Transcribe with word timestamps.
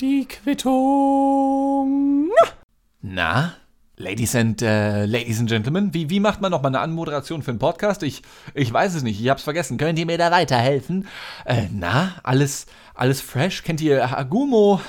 Die 0.00 0.26
Quittung. 0.26 2.30
Na, 3.02 3.52
Ladies 3.98 4.34
and, 4.34 4.62
uh, 4.62 5.04
Ladies 5.04 5.40
and 5.40 5.50
Gentlemen, 5.50 5.92
wie, 5.92 6.08
wie 6.08 6.18
macht 6.18 6.40
man 6.40 6.50
noch 6.50 6.62
mal 6.62 6.68
eine 6.68 6.80
Anmoderation 6.80 7.42
für 7.42 7.50
einen 7.50 7.58
Podcast? 7.58 8.02
Ich, 8.02 8.22
ich 8.54 8.72
weiß 8.72 8.94
es 8.94 9.02
nicht, 9.02 9.20
ich 9.20 9.28
hab's 9.28 9.42
vergessen. 9.42 9.76
Könnt 9.76 9.98
ihr 9.98 10.06
mir 10.06 10.16
da 10.16 10.30
weiterhelfen? 10.30 11.06
Äh, 11.44 11.66
na, 11.70 12.14
alles, 12.22 12.64
alles 12.94 13.20
fresh? 13.20 13.62
Kennt 13.62 13.82
ihr 13.82 14.16
Agumo? 14.16 14.80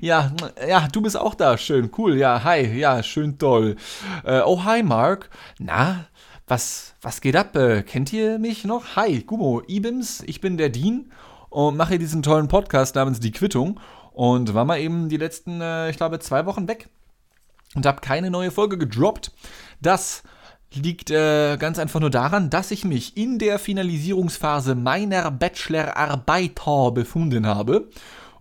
ja, 0.00 0.30
ja, 0.68 0.86
du 0.92 1.02
bist 1.02 1.16
auch 1.16 1.34
da. 1.34 1.58
Schön, 1.58 1.90
cool. 1.98 2.16
Ja, 2.16 2.44
hi, 2.44 2.78
ja, 2.78 3.02
schön 3.02 3.36
toll. 3.36 3.74
Äh, 4.22 4.42
oh, 4.42 4.62
hi, 4.62 4.84
Mark. 4.84 5.28
Na, 5.58 6.04
was, 6.46 6.94
was 7.02 7.20
geht 7.20 7.34
ab? 7.34 7.56
Äh, 7.56 7.82
kennt 7.82 8.12
ihr 8.12 8.38
mich 8.38 8.64
noch? 8.64 8.94
Hi, 8.94 9.22
Gumo, 9.22 9.60
Ibims, 9.66 10.22
ich 10.24 10.40
bin 10.40 10.56
der 10.56 10.68
Dean 10.68 11.10
und 11.54 11.76
mache 11.76 11.98
diesen 11.98 12.22
tollen 12.24 12.48
Podcast 12.48 12.96
namens 12.96 13.20
Die 13.20 13.30
Quittung 13.30 13.78
und 14.12 14.54
war 14.54 14.64
mal 14.64 14.80
eben 14.80 15.08
die 15.08 15.16
letzten, 15.16 15.60
äh, 15.60 15.88
ich 15.88 15.96
glaube, 15.96 16.18
zwei 16.18 16.46
Wochen 16.46 16.66
weg 16.66 16.88
und 17.76 17.86
habe 17.86 18.00
keine 18.00 18.28
neue 18.28 18.50
Folge 18.50 18.76
gedroppt. 18.76 19.30
Das 19.80 20.24
liegt 20.72 21.12
äh, 21.12 21.56
ganz 21.56 21.78
einfach 21.78 22.00
nur 22.00 22.10
daran, 22.10 22.50
dass 22.50 22.72
ich 22.72 22.84
mich 22.84 23.16
in 23.16 23.38
der 23.38 23.60
Finalisierungsphase 23.60 24.74
meiner 24.74 25.30
Bachelorarbeit 25.30 26.60
befunden 26.92 27.46
habe. 27.46 27.88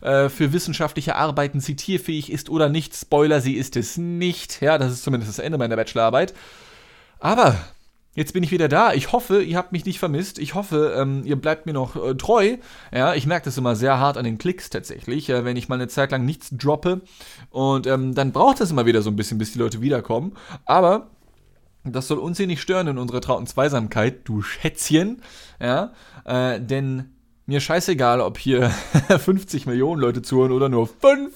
äh, 0.00 0.28
für 0.28 0.52
wissenschaftliche 0.52 1.16
Arbeiten 1.16 1.60
zitierfähig 1.60 2.30
ist 2.30 2.48
oder 2.48 2.68
nicht. 2.68 2.94
Spoiler, 2.94 3.40
sie 3.40 3.54
ist 3.54 3.76
es 3.76 3.96
nicht. 3.96 4.60
Ja, 4.60 4.78
das 4.78 4.92
ist 4.92 5.02
zumindest 5.02 5.30
das 5.30 5.44
Ende 5.44 5.58
meiner 5.58 5.76
Bachelorarbeit. 5.76 6.32
Aber 7.18 7.56
Jetzt 8.14 8.32
bin 8.32 8.42
ich 8.42 8.50
wieder 8.50 8.68
da. 8.68 8.94
Ich 8.94 9.12
hoffe, 9.12 9.42
ihr 9.42 9.56
habt 9.56 9.72
mich 9.72 9.84
nicht 9.84 9.98
vermisst. 9.98 10.38
Ich 10.38 10.54
hoffe, 10.54 10.94
ähm, 10.96 11.22
ihr 11.24 11.36
bleibt 11.36 11.66
mir 11.66 11.72
noch 11.72 11.94
äh, 11.94 12.14
treu. 12.16 12.56
Ja, 12.92 13.14
ich 13.14 13.26
merke 13.26 13.44
das 13.44 13.58
immer 13.58 13.76
sehr 13.76 13.98
hart 13.98 14.16
an 14.16 14.24
den 14.24 14.38
Klicks 14.38 14.70
tatsächlich, 14.70 15.28
äh, 15.30 15.44
wenn 15.44 15.56
ich 15.56 15.68
mal 15.68 15.76
eine 15.76 15.88
Zeit 15.88 16.10
lang 16.10 16.24
nichts 16.24 16.48
droppe. 16.50 17.02
Und 17.50 17.86
ähm, 17.86 18.14
dann 18.14 18.32
braucht 18.32 18.60
es 18.60 18.70
immer 18.70 18.86
wieder 18.86 19.02
so 19.02 19.10
ein 19.10 19.16
bisschen, 19.16 19.38
bis 19.38 19.52
die 19.52 19.58
Leute 19.58 19.80
wiederkommen. 19.80 20.32
Aber 20.64 21.10
das 21.84 22.08
soll 22.08 22.18
uns 22.18 22.38
hier 22.38 22.46
nicht 22.46 22.60
stören 22.60 22.88
in 22.88 22.98
unserer 22.98 23.20
trauten 23.20 23.46
Zweisamkeit, 23.46 24.20
du 24.24 24.42
Schätzchen. 24.42 25.22
Ja, 25.60 25.92
äh, 26.24 26.60
denn 26.60 27.14
mir 27.46 27.60
scheißegal, 27.60 28.20
ob 28.20 28.38
hier 28.38 28.68
50 29.08 29.66
Millionen 29.66 30.00
Leute 30.00 30.22
zuhören 30.22 30.52
oder 30.52 30.68
nur 30.68 30.86
5. 30.86 31.32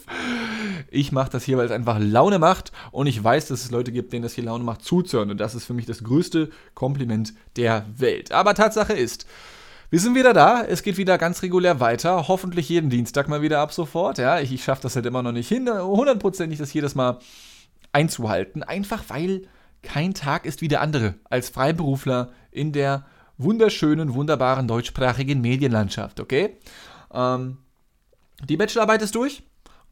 Ich 0.93 1.11
mache 1.11 1.31
das 1.31 1.45
hier, 1.45 1.57
weil 1.57 1.67
es 1.67 1.73
einfach 1.73 1.99
Laune 1.99 2.39
macht 2.39 2.71
und 2.91 3.07
ich 3.07 3.23
weiß, 3.23 3.49
dass 3.49 3.65
es 3.65 3.71
Leute 3.71 3.93
gibt, 3.93 4.13
denen 4.13 4.23
das 4.23 4.35
hier 4.35 4.45
Laune 4.45 4.65
macht, 4.65 4.83
zuzuhören. 4.83 5.31
Und 5.31 5.39
das 5.39 5.55
ist 5.55 5.65
für 5.65 5.75
mich 5.75 5.87
das 5.87 6.05
größte 6.05 6.51
Kompliment 6.75 7.33
der 7.57 7.87
Welt. 7.97 8.33
Aber 8.33 8.55
Tatsache 8.55 8.93
ist, 8.93 9.27
wir 9.91 10.01
sind 10.01 10.15
wieder 10.15 10.33
da. 10.33 10.63
Es 10.63 10.83
geht 10.83 10.97
wieder 10.97 11.19
ganz 11.19 11.43
regulär 11.43 11.81
weiter. 11.81 12.29
Hoffentlich 12.29 12.69
jeden 12.69 12.91
Dienstag 12.91 13.29
mal 13.29 13.43
wieder 13.43 13.61
ab 13.61 13.73
sofort. 13.73 14.19
Ja, 14.19 14.41
ich, 14.41 14.53
ich 14.53 14.65
schaffe 14.65 14.83
das 14.83 14.95
halt 14.97 15.07
immer 15.07 15.23
noch 15.23 15.33
nicht 15.33 15.49
hin, 15.49 15.69
hundertprozentig 15.71 16.59
das 16.59 16.73
jedes 16.73 16.95
Mal 16.95 17.19
einzuhalten. 17.93 18.63
Einfach 18.63 19.05
weil 19.09 19.49
kein 19.83 20.15
Tag 20.15 20.47
ist 20.47 20.61
wie 20.61 20.69
der 20.69 20.81
andere 20.81 21.15
als 21.25 21.49
Freiberufler 21.49 22.31
in 22.51 22.73
der 22.73 23.05
wunderschönen, 23.39 24.15
wunderbaren 24.15 24.69
deutschsprachigen 24.69 25.41
Medienlandschaft, 25.41 26.21
okay? 26.21 26.57
Ähm, 27.13 27.59
die 28.49 28.57
Bachelorarbeit 28.57 29.03
ist 29.03 29.15
durch 29.15 29.43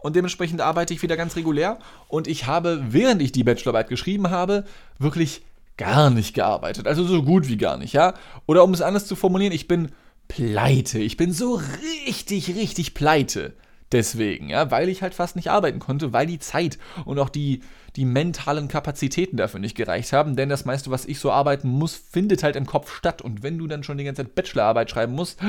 und 0.02 0.16
dementsprechend 0.16 0.60
arbeite 0.60 0.94
ich 0.94 1.02
wieder 1.02 1.16
ganz 1.16 1.36
regulär 1.36 1.78
und 2.08 2.28
ich 2.28 2.46
habe, 2.46 2.82
während 2.90 3.22
ich 3.22 3.32
die 3.32 3.44
Bachelorarbeit 3.44 3.88
geschrieben 3.88 4.30
habe, 4.30 4.64
wirklich 4.98 5.42
gar 5.76 6.10
nicht 6.10 6.34
gearbeitet. 6.34 6.86
Also 6.86 7.04
so 7.04 7.22
gut 7.22 7.48
wie 7.48 7.56
gar 7.56 7.76
nicht, 7.76 7.94
ja? 7.94 8.14
Oder 8.46 8.64
um 8.64 8.74
es 8.74 8.82
anders 8.82 9.06
zu 9.06 9.16
formulieren, 9.16 9.52
ich 9.52 9.66
bin 9.66 9.90
pleite. 10.28 10.98
Ich 10.98 11.16
bin 11.16 11.32
so 11.32 11.60
richtig, 12.06 12.54
richtig 12.54 12.94
pleite. 12.94 13.54
Deswegen, 13.92 14.50
ja, 14.50 14.70
weil 14.70 14.88
ich 14.88 15.02
halt 15.02 15.14
fast 15.14 15.34
nicht 15.34 15.50
arbeiten 15.50 15.80
konnte, 15.80 16.12
weil 16.12 16.26
die 16.26 16.38
Zeit 16.38 16.78
und 17.04 17.18
auch 17.18 17.28
die, 17.28 17.62
die 17.96 18.04
mentalen 18.04 18.68
Kapazitäten 18.68 19.36
dafür 19.36 19.58
nicht 19.58 19.76
gereicht 19.76 20.12
haben, 20.12 20.36
denn 20.36 20.48
das 20.48 20.64
meiste, 20.64 20.92
was 20.92 21.06
ich 21.06 21.18
so 21.18 21.32
arbeiten 21.32 21.68
muss, 21.68 21.96
findet 21.96 22.44
halt 22.44 22.54
im 22.54 22.66
Kopf 22.66 22.94
statt. 22.94 23.20
Und 23.20 23.42
wenn 23.42 23.58
du 23.58 23.66
dann 23.66 23.82
schon 23.82 23.98
die 23.98 24.04
ganze 24.04 24.22
Zeit 24.22 24.36
Bachelorarbeit 24.36 24.90
schreiben 24.90 25.14
musst, 25.14 25.40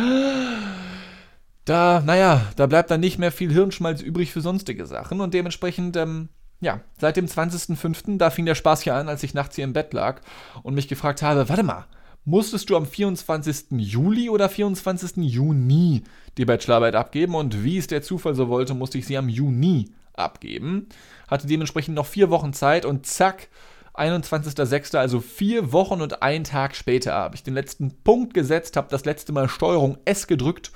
da, 1.66 2.02
naja, 2.06 2.42
da 2.56 2.66
bleibt 2.66 2.90
dann 2.92 3.00
nicht 3.00 3.20
mehr 3.20 3.32
viel 3.32 3.52
Hirnschmalz 3.52 4.02
übrig 4.02 4.32
für 4.32 4.42
sonstige 4.42 4.86
Sachen 4.86 5.22
und 5.22 5.34
dementsprechend, 5.34 5.96
ähm, 5.96 6.30
ja, 6.60 6.82
seit 7.00 7.18
dem 7.18 7.28
20.05., 7.28 8.18
da 8.18 8.30
fing 8.30 8.46
der 8.46 8.56
Spaß 8.56 8.82
hier 8.82 8.96
an, 8.96 9.10
als 9.10 9.24
ich 9.24 9.34
nachts 9.34 9.56
hier 9.56 9.66
im 9.66 9.74
Bett 9.74 9.94
lag 9.94 10.22
und 10.64 10.74
mich 10.74 10.88
gefragt 10.88 11.22
habe, 11.22 11.50
warte 11.50 11.64
mal, 11.64 11.86
musstest 12.26 12.70
du 12.70 12.78
am 12.78 12.86
24. 12.86 13.72
Juli 13.72 14.30
oder 14.30 14.50
24. 14.50 15.18
Juni 15.18 16.04
die 16.38 16.46
Bachelorarbeit 16.46 16.96
abgeben 16.96 17.36
und 17.36 17.64
wie 17.64 17.78
es 17.78 17.88
der 17.88 18.02
Zufall 18.02 18.36
so 18.36 18.48
wollte, 18.50 18.74
musste 18.74 18.98
ich 18.98 19.06
sie 19.06 19.18
am 19.18 19.30
Juni 19.30 19.92
abgeben. 20.14 20.90
Hatte 21.28 21.48
dementsprechend 21.48 21.96
noch 21.96 22.06
vier 22.06 22.30
Wochen 22.30 22.54
Zeit 22.54 22.86
und 22.86 23.06
zack, 23.06 23.50
21.06., 23.94 24.98
also 24.98 25.20
vier 25.20 25.74
Wochen 25.74 26.02
und 26.02 26.24
einen 26.24 26.46
Tag 26.46 26.76
später 26.76 27.14
habe 27.14 27.36
ich 27.36 27.44
den 27.44 27.54
letzten 27.54 28.04
Punkt 28.04 28.34
gesetzt, 28.34 28.78
habe 28.78 28.88
das 28.90 29.06
letzte 29.06 29.34
Mal 29.34 29.50
Steuerung 29.50 29.98
S 30.06 30.28
gedrückt 30.28 30.72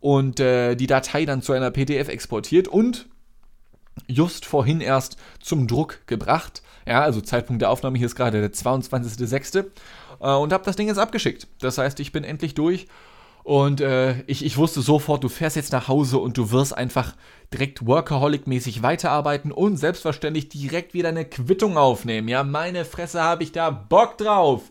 und 0.00 0.40
äh, 0.40 0.74
die 0.74 0.86
Datei 0.86 1.24
dann 1.24 1.42
zu 1.42 1.52
einer 1.52 1.70
PDF 1.70 2.08
exportiert 2.08 2.68
und 2.68 3.06
just 4.06 4.44
vorhin 4.44 4.80
erst 4.80 5.16
zum 5.40 5.66
Druck 5.66 6.06
gebracht. 6.06 6.62
Ja, 6.86 7.02
also 7.02 7.20
Zeitpunkt 7.20 7.62
der 7.62 7.70
Aufnahme 7.70 7.98
hier 7.98 8.06
ist 8.06 8.14
gerade 8.14 8.40
der 8.40 8.52
22.06. 8.52 9.64
Äh, 10.20 10.34
und 10.34 10.52
habe 10.52 10.64
das 10.64 10.76
Ding 10.76 10.88
jetzt 10.88 10.98
abgeschickt. 10.98 11.48
Das 11.60 11.78
heißt, 11.78 12.00
ich 12.00 12.12
bin 12.12 12.24
endlich 12.24 12.54
durch 12.54 12.86
und 13.48 13.80
äh, 13.80 14.20
ich, 14.26 14.44
ich 14.44 14.58
wusste 14.58 14.82
sofort, 14.82 15.24
du 15.24 15.30
fährst 15.30 15.56
jetzt 15.56 15.72
nach 15.72 15.88
Hause 15.88 16.18
und 16.18 16.36
du 16.36 16.50
wirst 16.50 16.76
einfach 16.76 17.14
direkt 17.50 17.86
Workaholic-mäßig 17.86 18.82
weiterarbeiten 18.82 19.52
und 19.52 19.78
selbstverständlich 19.78 20.50
direkt 20.50 20.92
wieder 20.92 21.08
eine 21.08 21.24
Quittung 21.24 21.78
aufnehmen. 21.78 22.28
Ja, 22.28 22.44
meine 22.44 22.84
Fresse 22.84 23.22
habe 23.22 23.42
ich 23.42 23.52
da 23.52 23.70
Bock 23.70 24.18
drauf. 24.18 24.64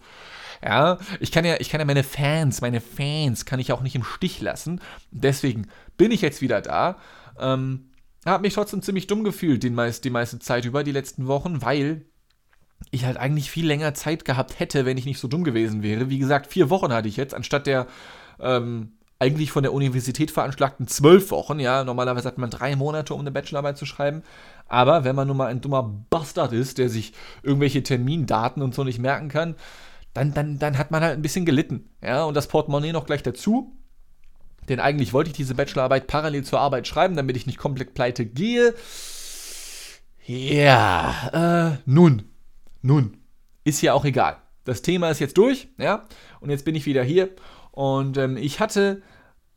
Ja, 0.64 0.98
ich 1.20 1.32
kann 1.32 1.46
ja, 1.46 1.56
ich 1.60 1.70
kann 1.70 1.80
ja 1.80 1.86
meine 1.86 2.04
Fans, 2.04 2.62
meine 2.62 2.82
Fans 2.82 3.46
kann 3.46 3.60
ich 3.60 3.72
auch 3.72 3.82
nicht 3.82 3.96
im 3.96 4.04
Stich 4.04 4.42
lassen. 4.42 4.82
Deswegen 5.12 5.68
bin 5.98 6.12
ich 6.12 6.22
jetzt 6.22 6.42
wieder 6.42 6.62
da. 6.62 6.98
Ähm, 7.40 7.92
habe 8.26 8.42
mich 8.42 8.54
trotzdem 8.54 8.82
ziemlich 8.82 9.08
dumm 9.08 9.24
gefühlt 9.24 9.64
die, 9.64 9.70
meist, 9.70 10.04
die 10.04 10.10
meiste 10.10 10.40
Zeit 10.40 10.66
über, 10.66 10.84
die 10.84 10.92
letzten 10.92 11.28
Wochen, 11.28 11.62
weil 11.62 12.06
ich 12.92 13.06
halt 13.06 13.18
eigentlich 13.18 13.50
viel 13.50 13.66
länger 13.66 13.94
Zeit 13.94 14.26
gehabt 14.26 14.60
hätte, 14.60 14.86
wenn 14.86 14.98
ich 14.98 15.06
nicht 15.06 15.20
so 15.20 15.28
dumm 15.28 15.44
gewesen 15.44 15.84
wäre. 15.84 16.10
Wie 16.10 16.20
gesagt, 16.20 16.48
vier 16.48 16.70
Wochen 16.70 16.94
hatte 16.94 17.08
ich 17.08 17.18
jetzt, 17.18 17.34
anstatt 17.34 17.68
der 17.68 17.88
ähm, 18.40 18.94
eigentlich 19.20 19.52
von 19.52 19.64
der 19.64 19.74
Universität 19.74 20.30
veranschlagten 20.30 20.88
zwölf 20.88 21.32
Wochen. 21.32 21.60
Ja, 21.60 21.84
normalerweise 21.84 22.28
hat 22.28 22.38
man 22.38 22.52
drei 22.52 22.76
Monate, 22.76 23.14
um 23.14 23.22
eine 23.22 23.32
Bachelorarbeit 23.32 23.78
zu 23.78 23.86
schreiben. 23.86 24.22
Aber 24.68 25.04
wenn 25.04 25.16
man 25.16 25.28
nun 25.28 25.38
mal 25.38 25.48
ein 25.48 25.62
dummer 25.62 25.84
Bastard 26.10 26.54
ist, 26.54 26.78
der 26.78 26.90
sich 26.90 27.14
irgendwelche 27.42 27.82
Termindaten 27.82 28.62
und 28.62 28.76
so 28.76 28.84
nicht 28.84 29.00
merken 29.00 29.30
kann, 29.30 29.56
dann, 30.18 30.34
dann, 30.34 30.58
dann 30.58 30.78
hat 30.78 30.90
man 30.90 31.04
halt 31.04 31.14
ein 31.14 31.22
bisschen 31.22 31.46
gelitten. 31.46 31.90
Ja, 32.04 32.24
und 32.24 32.34
das 32.34 32.48
Portemonnaie 32.48 32.92
noch 32.92 33.06
gleich 33.06 33.22
dazu. 33.22 33.78
Denn 34.68 34.80
eigentlich 34.80 35.14
wollte 35.14 35.30
ich 35.30 35.36
diese 35.36 35.56
Bachelorarbeit 35.56 36.08
parallel 36.08 36.44
zur 36.44 36.60
Arbeit 36.60 36.88
schreiben, 36.88 37.16
damit 37.16 37.38
ich 37.38 37.46
nicht 37.46 37.60
komplett 37.60 37.94
pleite 37.94 38.26
gehe. 38.26 38.74
Ja, 40.26 41.72
äh, 41.72 41.78
nun, 41.86 42.24
nun, 42.82 43.18
ist 43.64 43.82
ja 43.82 43.94
auch 43.94 44.04
egal. 44.04 44.38
Das 44.66 44.82
Thema 44.82 45.10
ist 45.10 45.20
jetzt 45.20 45.38
durch, 45.38 45.70
ja, 45.78 46.06
und 46.42 46.50
jetzt 46.50 46.66
bin 46.66 46.76
ich 46.76 46.86
wieder 46.86 47.04
hier 47.04 47.30
und 47.72 48.18
ähm, 48.18 48.36
ich 48.36 48.60
hatte, 48.60 49.02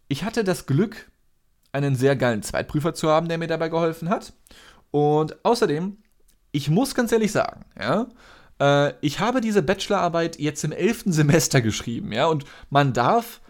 ich 0.07 0.23
hatte 0.23 0.45
das 0.45 0.67
Glück, 0.67 1.11
einen 1.73 1.97
sehr 1.97 2.15
geilen 2.15 2.45
Zweitprüfer 2.45 2.95
zu 2.95 3.09
haben, 3.09 3.29
der 3.29 3.39
mir 3.39 3.49
dabei 3.49 3.69
geholfen 3.69 4.09
hat. 4.09 4.33
Und 4.93 5.45
außerdem, 5.45 5.99
ich 6.53 6.69
muss 6.69 6.95
ganz 6.95 7.11
ehrlich 7.11 7.33
sagen, 7.33 7.65
ja, 7.81 8.07
äh, 8.61 8.93
ich 9.01 9.21
habe 9.21 9.41
diese 9.41 9.63
Bachelorarbeit 9.63 10.39
jetzt 10.39 10.63
im 10.65 10.73
elften 10.73 11.13
Semester 11.13 11.61
geschrieben, 11.61 12.13
ja, 12.13 12.27
und 12.27 12.45
man 12.69 12.93
darf 12.93 13.41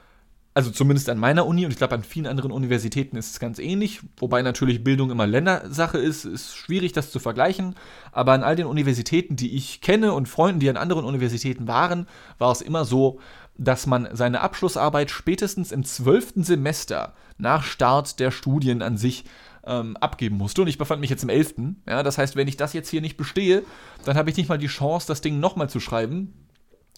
also 0.53 0.71
zumindest 0.71 1.09
an 1.09 1.19
meiner 1.19 1.47
Uni 1.47 1.65
und 1.65 1.71
ich 1.71 1.79
glaube 1.79 1.95
an 1.95 2.03
vielen 2.03 2.27
anderen 2.27 2.51
Universitäten 2.51 3.17
ist 3.17 3.31
es 3.31 3.41
ganz 3.41 3.59
ähnlich, 3.59 4.01
wobei 4.17 4.43
natürlich 4.43 4.83
Bildung 4.83 5.11
immer 5.11 5.27
Ländersache 5.27 5.99
ist, 5.99 6.25
ist 6.25 6.57
schwierig 6.57 6.93
das 6.93 7.13
zu 7.13 7.21
vergleichen, 7.21 7.77
aber 8.11 8.33
an 8.33 8.43
all 8.43 8.57
den 8.57 8.67
Universitäten, 8.67 9.37
die 9.37 9.55
ich 9.55 9.81
kenne 9.81 10.13
und 10.13 10.29
Freunden, 10.29 10.61
die 10.61 10.69
an 10.69 10.77
anderen 10.77 11.05
Universitäten 11.05 11.69
waren, 11.69 12.09
war 12.39 12.51
es 12.51 12.63
immer 12.63 12.85
so, 12.85 13.21
dass 13.59 13.87
man 13.87 14.09
seine 14.13 14.41
Abschlussarbeit 14.41 15.11
spätestens 15.11 15.71
im 15.71 15.85
zwölften 15.85 16.43
Semester 16.43 17.15
nach 17.39 17.63
Start 17.63 18.19
der 18.19 18.31
Studien 18.31 18.83
an 18.83 18.97
sich 18.97 19.25
ähm, 19.65 19.97
abgeben 19.97 20.37
musste. 20.37 20.63
Und 20.63 20.69
ich 20.69 20.79
befand 20.79 21.01
mich 21.01 21.11
jetzt 21.11 21.23
im 21.23 21.29
11. 21.29 21.55
Ja, 21.89 22.03
das 22.03 22.19
heißt, 22.19 22.37
wenn 22.37 22.49
ich 22.49 22.57
das 22.57 22.73
jetzt 22.73 22.89
hier 22.89 23.01
nicht 23.01 23.17
bestehe, 23.17 23.63
dann 24.05 24.17
habe 24.17 24.31
ich 24.31 24.37
nicht 24.37 24.49
mal 24.49 24.59
die 24.59 24.67
Chance, 24.67 25.07
das 25.07 25.21
Ding 25.21 25.41
nochmal 25.41 25.71
zu 25.71 25.81
schreiben, 25.81 26.49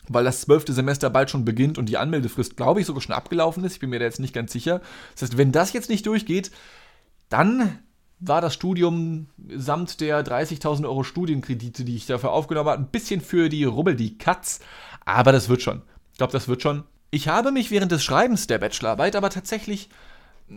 weil 0.09 0.25
das 0.25 0.43
zwölfte 0.43 0.73
Semester 0.73 1.11
bald 1.11 1.31
schon 1.31 1.45
beginnt 1.45 1.79
und 1.79 1.89
die 1.89 1.99
Anmeldefrist, 1.99 2.57
glaube 2.57 2.81
ich, 2.81 2.87
sogar 2.87 3.03
schon 3.03 3.15
abgelaufen 3.15 3.65
ist. 3.65 3.75
Ich 3.75 3.81
bin 3.81 3.91
mir 3.91 3.99
da 3.99 4.05
jetzt 4.05 4.21
nicht 4.21 4.35
ganz 4.35 4.53
sicher. 4.53 4.81
Das 5.15 5.23
heißt, 5.23 5.39
wenn 5.39 5.53
das 5.53 5.73
jetzt 5.73 5.91
nicht 5.91 6.07
durchgeht, 6.07 6.51
dann 7.29 7.79
war 8.25 8.41
das 8.41 8.55
Studium 8.55 9.27
samt 9.49 10.01
der 10.01 10.25
30.000 10.25 10.85
Euro 10.85 11.03
Studienkredite, 11.03 11.85
die 11.85 11.97
ich 11.97 12.07
dafür 12.07 12.31
aufgenommen 12.31 12.69
habe, 12.69 12.79
ein 12.79 12.91
bisschen 12.91 13.21
für 13.21 13.49
die 13.49 13.65
Rubbel, 13.65 13.97
die 13.97 14.17
Katz. 14.17 14.61
Aber 15.05 15.33
das 15.33 15.49
wird 15.49 15.63
schon. 15.63 15.83
Ich 16.13 16.19
glaube, 16.19 16.33
das 16.33 16.47
wird 16.47 16.63
schon. 16.63 16.85
Ich 17.11 17.29
habe 17.29 17.51
mich 17.51 17.71
während 17.71 17.91
des 17.91 18.05
Schreibens 18.05 18.47
der 18.47 18.59
Bachelorarbeit 18.59 19.17
aber 19.17 19.29
tatsächlich 19.29 19.89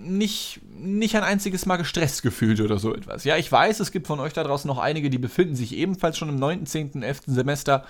nicht, 0.04 0.62
nicht 0.70 1.16
ein 1.16 1.24
einziges 1.24 1.66
Mal 1.66 1.78
gestresst 1.78 2.22
gefühlt 2.22 2.60
oder 2.62 2.78
so 2.78 2.94
etwas. 2.94 3.24
Ja, 3.24 3.38
ich 3.38 3.52
weiß, 3.52 3.80
es 3.80 3.92
gibt 3.92 4.08
von 4.08 4.20
euch 4.20 4.34
da 4.34 4.44
draußen 4.44 4.68
noch 4.68 4.78
einige, 4.78 5.10
die 5.10 5.18
befinden 5.18 5.56
sich 5.56 5.76
ebenfalls 5.76 6.18
schon 6.18 6.30
im 6.30 6.36
9., 6.36 6.66
10., 6.66 7.02
11. 7.02 7.22
Semester. 7.28 7.86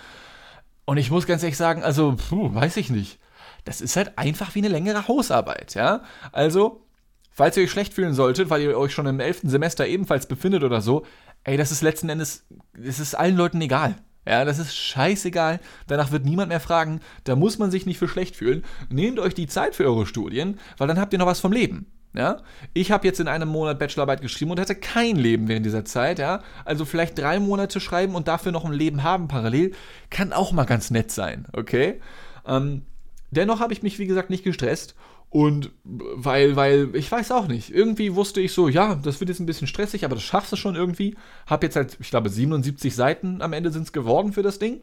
Und 0.86 0.98
ich 0.98 1.10
muss 1.10 1.25
ganz 1.25 1.42
ehrlich 1.44 1.57
sagen, 1.57 1.84
also, 1.84 2.16
puh, 2.30 2.54
weiß 2.54 2.78
ich 2.78 2.90
nicht. 2.90 3.19
Das 3.66 3.81
ist 3.81 3.96
halt 3.96 4.18
einfach 4.18 4.54
wie 4.54 4.60
eine 4.60 4.68
längere 4.68 5.07
Hausarbeit, 5.07 5.74
ja. 5.74 6.04
Also, 6.31 6.86
falls 7.31 7.57
ihr 7.57 7.63
euch 7.63 7.72
schlecht 7.72 7.94
fühlen 7.94 8.13
solltet, 8.13 8.50
weil 8.50 8.62
ihr 8.62 8.78
euch 8.78 8.94
schon 8.94 9.08
im 9.08 9.19
11. 9.19 9.42
Semester 9.44 9.88
ebenfalls 9.88 10.28
befindet 10.28 10.63
oder 10.63 10.81
so, 10.81 11.06
ey, 11.44 11.58
das 11.58 11.72
ist 11.72 11.81
letzten 11.81 12.10
Endes, 12.10 12.46
es 12.81 13.00
ist 13.00 13.16
allen 13.16 13.36
Leuten 13.36 13.62
egal. 13.62 13.96
Ja, 14.28 14.44
das 14.44 14.58
ist 14.58 14.75
scheißegal. 14.75 15.60
Danach 15.86 16.12
wird 16.12 16.25
niemand 16.25 16.50
mehr 16.50 16.60
fragen. 16.60 17.00
Da 17.25 17.36
muss 17.36 17.60
man 17.60 17.69
sich 17.69 17.86
nicht 17.86 18.00
für 18.00 18.08
schlecht 18.08 18.36
fühlen. 18.36 18.63
Nehmt 18.90 19.19
euch 19.19 19.36
die 19.36 19.46
Zeit 19.46 19.75
für 19.75 19.86
eure 19.86 20.08
Studien, 20.08 20.60
weil 20.78 20.88
dann 20.88 21.00
habt 21.00 21.13
ihr 21.13 21.19
noch 21.19 21.28
was 21.28 21.40
vom 21.40 21.51
Leben. 21.51 21.92
Ja? 22.17 22.38
Ich 22.73 22.91
habe 22.91 23.07
jetzt 23.07 23.19
in 23.19 23.27
einem 23.27 23.50
Monat 23.50 23.79
Bachelorarbeit 23.79 24.21
geschrieben 24.21 24.51
und 24.51 24.59
hatte 24.59 24.75
kein 24.75 25.15
Leben 25.15 25.47
während 25.47 25.65
dieser 25.65 25.85
Zeit. 25.85 26.19
Ja? 26.19 26.41
Also 26.63 26.85
vielleicht 26.85 27.17
drei 27.17 27.39
Monate 27.39 27.79
schreiben 27.79 28.15
und 28.15 28.27
dafür 28.27 28.51
noch 28.51 28.65
ein 28.65 28.73
Leben 28.73 29.03
haben 29.03 29.27
parallel, 29.27 29.73
kann 30.09 30.33
auch 30.33 30.51
mal 30.51 30.65
ganz 30.65 30.91
nett 30.91 31.12
sein. 31.12 31.45
Okay? 31.53 32.00
Ähm, 32.45 32.83
dennoch 33.31 33.59
habe 33.59 33.73
ich 33.73 33.83
mich, 33.83 34.00
wie 34.00 34.07
gesagt, 34.07 34.29
nicht 34.29 34.44
gestresst. 34.44 34.95
Und 35.29 35.71
weil, 35.83 36.56
weil, 36.56 36.95
ich 36.95 37.12
weiß 37.12 37.31
auch 37.31 37.47
nicht. 37.47 37.69
Irgendwie 37.69 38.15
wusste 38.15 38.39
ich 38.39 38.53
so, 38.53 38.69
ja, 38.69 38.95
das 38.95 39.19
wird 39.19 39.29
jetzt 39.29 39.39
ein 39.39 39.45
bisschen 39.45 39.67
stressig, 39.67 40.06
aber 40.06 40.15
das 40.15 40.23
schaffst 40.23 40.51
du 40.51 40.56
schon 40.56 40.75
irgendwie. 40.75 41.15
Hab 41.45 41.62
jetzt 41.62 41.75
halt, 41.75 41.97
ich 42.00 42.09
glaube, 42.09 42.29
77 42.29 42.95
Seiten 42.95 43.41
am 43.41 43.51
Ende 43.51 43.71
sind 43.71 43.83
es 43.83 43.91
geworden 43.91 44.31
für 44.31 44.44
das 44.44 44.59
Ding. 44.59 44.79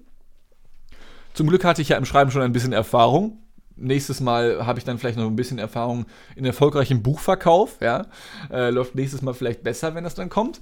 Zum 1.33 1.47
Glück 1.47 1.65
hatte 1.65 1.81
ich 1.81 1.89
ja 1.89 1.97
im 1.97 2.05
Schreiben 2.05 2.31
schon 2.31 2.43
ein 2.43 2.53
bisschen 2.53 2.75
Erfahrung 2.75 3.42
nächstes 3.77 4.21
Mal 4.21 4.67
habe 4.67 4.79
ich 4.79 4.85
dann 4.85 4.99
vielleicht 4.99 5.19
noch 5.19 5.27
ein 5.27 5.37
bisschen 5.37 5.59
Erfahrung 5.59 6.07
in 6.37 6.45
erfolgreichem 6.45 7.03
Buchverkauf. 7.03 7.81
Ja? 7.81 8.07
Äh, 8.51 8.71
läuft 8.71 8.95
nächstes 8.95 9.23
Mal 9.23 9.35
vielleicht 9.35 9.63
besser, 9.63 9.95
wenn 9.95 10.05
das 10.05 10.15
dann 10.15 10.29
kommt. 10.29 10.61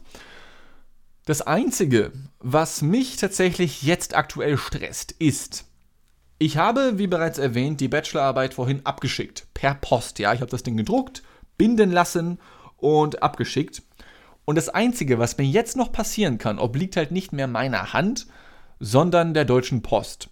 Das 1.26 1.42
Einzige, 1.42 2.12
was 2.38 2.82
mich 2.82 3.16
tatsächlich 3.16 3.82
jetzt 3.82 4.16
aktuell 4.16 4.56
stresst, 4.56 5.12
ist, 5.12 5.66
ich 6.38 6.56
habe, 6.56 6.98
wie 6.98 7.06
bereits 7.06 7.38
erwähnt, 7.38 7.80
die 7.80 7.88
Bachelorarbeit 7.88 8.54
vorhin 8.54 8.84
abgeschickt. 8.84 9.46
Per 9.52 9.74
Post, 9.74 10.18
ja. 10.18 10.32
Ich 10.32 10.40
habe 10.40 10.50
das 10.50 10.62
Ding 10.62 10.76
gedruckt, 10.76 11.22
binden 11.58 11.90
lassen 11.90 12.38
und 12.78 13.22
abgeschickt. 13.22 13.82
Und 14.46 14.56
das 14.56 14.70
Einzige, 14.70 15.18
was 15.18 15.36
mir 15.36 15.44
jetzt 15.44 15.76
noch 15.76 15.92
passieren 15.92 16.38
kann, 16.38 16.58
obliegt 16.58 16.96
halt 16.96 17.10
nicht 17.10 17.32
mehr 17.32 17.46
meiner 17.46 17.92
Hand, 17.92 18.26
sondern 18.80 19.34
der 19.34 19.44
Deutschen 19.44 19.82
Post. 19.82 20.30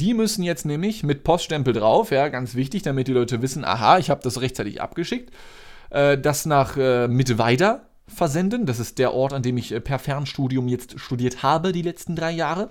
Die 0.00 0.14
müssen 0.14 0.42
jetzt 0.42 0.64
nämlich 0.64 1.02
mit 1.02 1.24
Poststempel 1.24 1.74
drauf, 1.74 2.10
ja, 2.10 2.28
ganz 2.28 2.54
wichtig, 2.54 2.82
damit 2.82 3.06
die 3.06 3.12
Leute 3.12 3.42
wissen, 3.42 3.64
aha, 3.64 3.98
ich 3.98 4.08
habe 4.08 4.22
das 4.22 4.40
rechtzeitig 4.40 4.80
abgeschickt, 4.80 5.30
äh, 5.90 6.16
das 6.16 6.46
nach 6.46 6.78
äh, 6.78 7.06
Mittweida 7.06 7.82
versenden. 8.06 8.64
Das 8.64 8.80
ist 8.80 8.98
der 8.98 9.12
Ort, 9.12 9.34
an 9.34 9.42
dem 9.42 9.58
ich 9.58 9.72
äh, 9.72 9.80
per 9.80 9.98
Fernstudium 9.98 10.68
jetzt 10.68 10.98
studiert 10.98 11.42
habe, 11.42 11.72
die 11.72 11.82
letzten 11.82 12.16
drei 12.16 12.30
Jahre. 12.30 12.70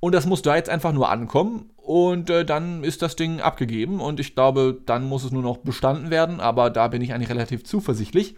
Und 0.00 0.12
das 0.12 0.26
muss 0.26 0.42
da 0.42 0.56
jetzt 0.56 0.70
einfach 0.70 0.92
nur 0.92 1.10
ankommen 1.10 1.70
und 1.76 2.30
äh, 2.30 2.44
dann 2.44 2.82
ist 2.82 3.02
das 3.02 3.16
Ding 3.16 3.40
abgegeben 3.40 4.00
und 4.00 4.18
ich 4.18 4.34
glaube, 4.34 4.80
dann 4.86 5.04
muss 5.04 5.24
es 5.24 5.30
nur 5.30 5.42
noch 5.42 5.58
bestanden 5.58 6.10
werden, 6.10 6.40
aber 6.40 6.70
da 6.70 6.88
bin 6.88 7.02
ich 7.02 7.12
eigentlich 7.12 7.30
relativ 7.30 7.64
zuversichtlich. 7.64 8.34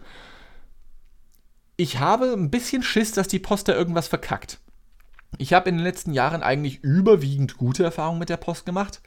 Ich 1.77 1.99
habe 1.99 2.33
ein 2.33 2.51
bisschen 2.51 2.83
Schiss, 2.83 3.13
dass 3.13 3.27
die 3.27 3.39
Post 3.39 3.69
da 3.69 3.73
irgendwas 3.73 4.07
verkackt. 4.07 4.59
Ich 5.37 5.53
habe 5.53 5.69
in 5.69 5.77
den 5.77 5.83
letzten 5.83 6.13
Jahren 6.13 6.43
eigentlich 6.43 6.83
überwiegend 6.83 7.57
gute 7.57 7.83
Erfahrungen 7.83 8.19
mit 8.19 8.29
der 8.29 8.37
Post 8.37 8.65
gemacht. 8.65 9.01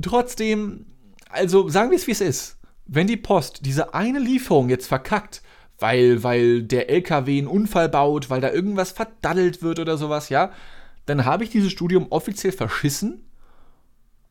Trotzdem, 0.00 0.86
also 1.28 1.68
sagen 1.68 1.90
wir 1.90 1.96
es 1.96 2.06
wie 2.06 2.12
es 2.12 2.20
ist. 2.20 2.58
Wenn 2.86 3.06
die 3.06 3.16
Post 3.16 3.60
diese 3.64 3.94
eine 3.94 4.18
Lieferung 4.18 4.68
jetzt 4.68 4.86
verkackt, 4.86 5.42
weil, 5.78 6.22
weil 6.22 6.62
der 6.62 6.90
LKW 6.90 7.38
einen 7.38 7.46
Unfall 7.46 7.88
baut, 7.88 8.30
weil 8.30 8.40
da 8.40 8.50
irgendwas 8.50 8.92
verdaddelt 8.92 9.62
wird 9.62 9.78
oder 9.78 9.96
sowas, 9.96 10.28
ja, 10.28 10.52
dann 11.06 11.24
habe 11.24 11.44
ich 11.44 11.50
dieses 11.50 11.72
Studium 11.72 12.06
offiziell 12.10 12.52
verschissen 12.52 13.22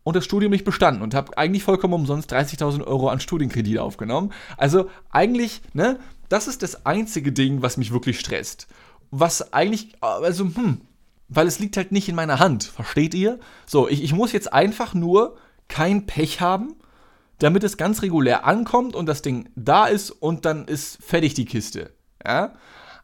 und 0.03 0.15
das 0.15 0.25
Studium 0.25 0.51
nicht 0.51 0.65
bestanden 0.65 1.01
und 1.01 1.13
habe 1.13 1.37
eigentlich 1.37 1.63
vollkommen 1.63 1.93
umsonst 1.93 2.33
30.000 2.33 2.83
Euro 2.85 3.09
an 3.09 3.19
Studienkredit 3.19 3.79
aufgenommen. 3.79 4.31
Also 4.57 4.89
eigentlich, 5.09 5.61
ne, 5.73 5.99
das 6.29 6.47
ist 6.47 6.63
das 6.63 6.85
einzige 6.85 7.31
Ding, 7.31 7.61
was 7.61 7.77
mich 7.77 7.91
wirklich 7.91 8.19
stresst. 8.19 8.67
Was 9.11 9.53
eigentlich, 9.53 9.95
also, 10.01 10.45
hm, 10.45 10.81
weil 11.27 11.47
es 11.47 11.59
liegt 11.59 11.77
halt 11.77 11.91
nicht 11.91 12.09
in 12.09 12.15
meiner 12.15 12.39
Hand, 12.39 12.63
versteht 12.63 13.13
ihr? 13.13 13.39
So, 13.65 13.87
ich, 13.87 14.03
ich 14.03 14.13
muss 14.13 14.31
jetzt 14.31 14.53
einfach 14.53 14.93
nur 14.93 15.37
kein 15.67 16.05
Pech 16.05 16.41
haben, 16.41 16.75
damit 17.39 17.63
es 17.63 17.77
ganz 17.77 18.01
regulär 18.01 18.45
ankommt 18.45 18.95
und 18.95 19.05
das 19.05 19.21
Ding 19.21 19.49
da 19.55 19.85
ist 19.85 20.11
und 20.11 20.45
dann 20.45 20.67
ist 20.67 21.03
fertig 21.03 21.33
die 21.33 21.45
Kiste. 21.45 21.91
Ja? 22.25 22.53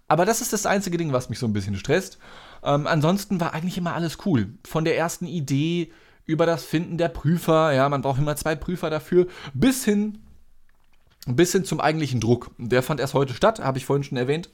Aber 0.08 0.26
das 0.26 0.42
ist 0.42 0.54
das 0.54 0.66
einzige 0.66 0.98
Ding, 0.98 1.14
was 1.14 1.30
mich 1.30 1.40
so 1.40 1.46
ein 1.46 1.54
bisschen 1.54 1.76
stresst. 1.76 2.18
Ähm, 2.64 2.88
ansonsten 2.88 3.40
war 3.40 3.54
eigentlich 3.54 3.78
immer 3.78 3.94
alles 3.94 4.18
cool. 4.26 4.54
Von 4.66 4.86
der 4.86 4.98
ersten 4.98 5.26
Idee 5.26 5.92
über 6.26 6.46
das 6.46 6.64
Finden 6.64 6.98
der 6.98 7.10
Prüfer, 7.10 7.74
ja, 7.74 7.90
man 7.90 8.02
braucht 8.02 8.20
immer 8.20 8.36
zwei 8.36 8.56
Prüfer 8.56 8.90
dafür, 8.90 9.28
bis 9.54 9.84
hin, 9.84 10.20
bis 11.26 11.52
hin 11.52 11.66
zum 11.66 11.80
eigentlichen 11.80 12.20
Druck. 12.20 12.52
Der 12.58 12.84
fand 12.84 13.00
erst 13.00 13.14
heute 13.14 13.34
statt, 13.34 13.60
habe 13.60 13.78
ich 13.78 13.86
vorhin 13.86 14.04
schon 14.04 14.18
erwähnt. 14.18 14.50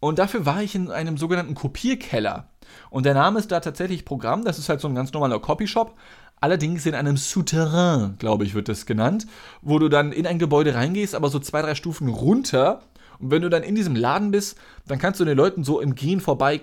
Und 0.00 0.18
dafür 0.18 0.44
war 0.44 0.62
ich 0.62 0.74
in 0.74 0.90
einem 0.90 1.16
sogenannten 1.16 1.54
Kopierkeller. 1.54 2.48
Und 2.90 3.06
der 3.06 3.14
Name 3.14 3.38
ist 3.38 3.50
da 3.50 3.60
tatsächlich 3.60 4.04
Programm. 4.04 4.44
Das 4.44 4.58
ist 4.58 4.68
halt 4.68 4.80
so 4.80 4.88
ein 4.88 4.94
ganz 4.94 5.12
normaler 5.12 5.40
Copyshop. 5.40 5.94
Allerdings 6.40 6.84
in 6.84 6.94
einem 6.94 7.16
Souterrain, 7.16 8.16
glaube 8.18 8.44
ich, 8.44 8.54
wird 8.54 8.68
das 8.68 8.86
genannt, 8.86 9.26
wo 9.62 9.78
du 9.78 9.88
dann 9.88 10.12
in 10.12 10.26
ein 10.26 10.38
Gebäude 10.38 10.74
reingehst, 10.74 11.14
aber 11.14 11.30
so 11.30 11.38
zwei, 11.38 11.62
drei 11.62 11.74
Stufen 11.74 12.08
runter. 12.08 12.82
Und 13.18 13.30
wenn 13.30 13.42
du 13.42 13.48
dann 13.48 13.62
in 13.62 13.74
diesem 13.74 13.96
Laden 13.96 14.30
bist, 14.30 14.58
dann 14.86 14.98
kannst 14.98 15.20
du 15.20 15.24
den 15.24 15.36
Leuten 15.36 15.64
so 15.64 15.80
im 15.80 15.94
Gehen 15.94 16.20
vorbei, 16.20 16.56
äh, 16.56 16.60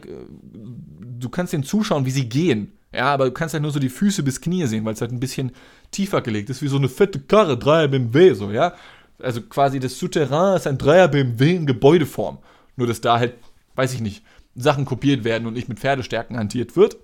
du 1.20 1.30
kannst 1.30 1.54
denen 1.54 1.64
zuschauen, 1.64 2.06
wie 2.06 2.12
sie 2.12 2.30
gehen. 2.30 2.74
Ja, 2.94 3.06
aber 3.06 3.26
du 3.26 3.32
kannst 3.32 3.54
halt 3.54 3.64
nur 3.64 3.72
so 3.72 3.80
die 3.80 3.90
Füße 3.90 4.22
bis 4.22 4.42
Knie 4.42 4.68
sehen, 4.68 4.84
weil 4.84 4.94
es 4.94 5.02
halt 5.02 5.12
ein 5.12 5.20
bisschen 5.20 5.54
tiefer 5.92 6.22
gelegt 6.22 6.50
ist, 6.50 6.62
wie 6.62 6.68
so 6.68 6.78
eine 6.78 6.90
fette 6.90 7.20
Karre, 7.20 7.58
Dreier 7.58 7.88
BMW, 7.88 8.34
so, 8.34 8.52
ja. 8.52 8.74
Also 9.18 9.42
quasi 9.42 9.80
das 9.80 9.98
Souterrain 9.98 10.58
ist 10.58 10.68
ein 10.68 10.78
Dreier 10.78 11.08
BMW 11.08 11.56
in 11.56 11.66
Gebäudeform. 11.66 12.40
Nur, 12.76 12.88
dass 12.88 13.02
da 13.02 13.20
halt, 13.20 13.36
weiß 13.76 13.94
ich 13.94 14.02
nicht, 14.02 14.24
Sachen 14.56 14.86
kopiert 14.86 15.24
werden 15.24 15.48
und 15.48 15.54
nicht 15.54 15.70
mit 15.70 15.80
Pferdestärken 15.80 16.38
hantiert 16.38 16.76
wird. 16.76 16.98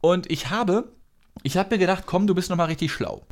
Und 0.00 0.30
ich 0.30 0.50
habe, 0.50 0.92
ich 1.42 1.56
habe 1.56 1.74
mir 1.74 1.78
gedacht, 1.78 2.04
komm, 2.06 2.26
du 2.26 2.34
bist 2.34 2.50
nochmal 2.50 2.66
richtig 2.66 2.92
schlau. 2.92 3.26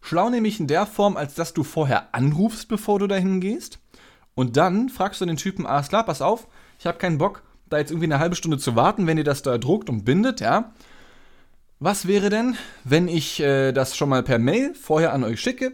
Schlau 0.00 0.30
nämlich 0.30 0.60
in 0.60 0.68
der 0.68 0.86
Form, 0.86 1.16
als 1.16 1.34
dass 1.34 1.52
du 1.52 1.64
vorher 1.64 2.14
anrufst, 2.14 2.68
bevor 2.68 2.98
du 2.98 3.06
dahin 3.06 3.40
gehst. 3.40 3.80
Und 4.34 4.56
dann 4.56 4.88
fragst 4.88 5.20
du 5.20 5.26
den 5.26 5.36
Typen, 5.36 5.66
alles 5.66 5.88
klar, 5.88 6.04
pass 6.04 6.22
auf, 6.22 6.46
ich 6.78 6.86
habe 6.86 6.98
keinen 6.98 7.18
Bock, 7.18 7.42
da 7.68 7.78
jetzt 7.78 7.90
irgendwie 7.90 8.06
eine 8.06 8.18
halbe 8.18 8.36
Stunde 8.36 8.58
zu 8.58 8.76
warten, 8.76 9.06
wenn 9.06 9.18
ihr 9.18 9.24
das 9.24 9.42
da 9.42 9.58
druckt 9.58 9.90
und 9.90 10.04
bindet, 10.04 10.40
ja. 10.40 10.72
Was 11.80 12.06
wäre 12.06 12.30
denn, 12.30 12.56
wenn 12.84 13.08
ich 13.08 13.40
äh, 13.40 13.72
das 13.72 13.96
schon 13.96 14.08
mal 14.08 14.22
per 14.22 14.38
Mail 14.38 14.74
vorher 14.74 15.12
an 15.12 15.24
euch 15.24 15.40
schicke 15.40 15.72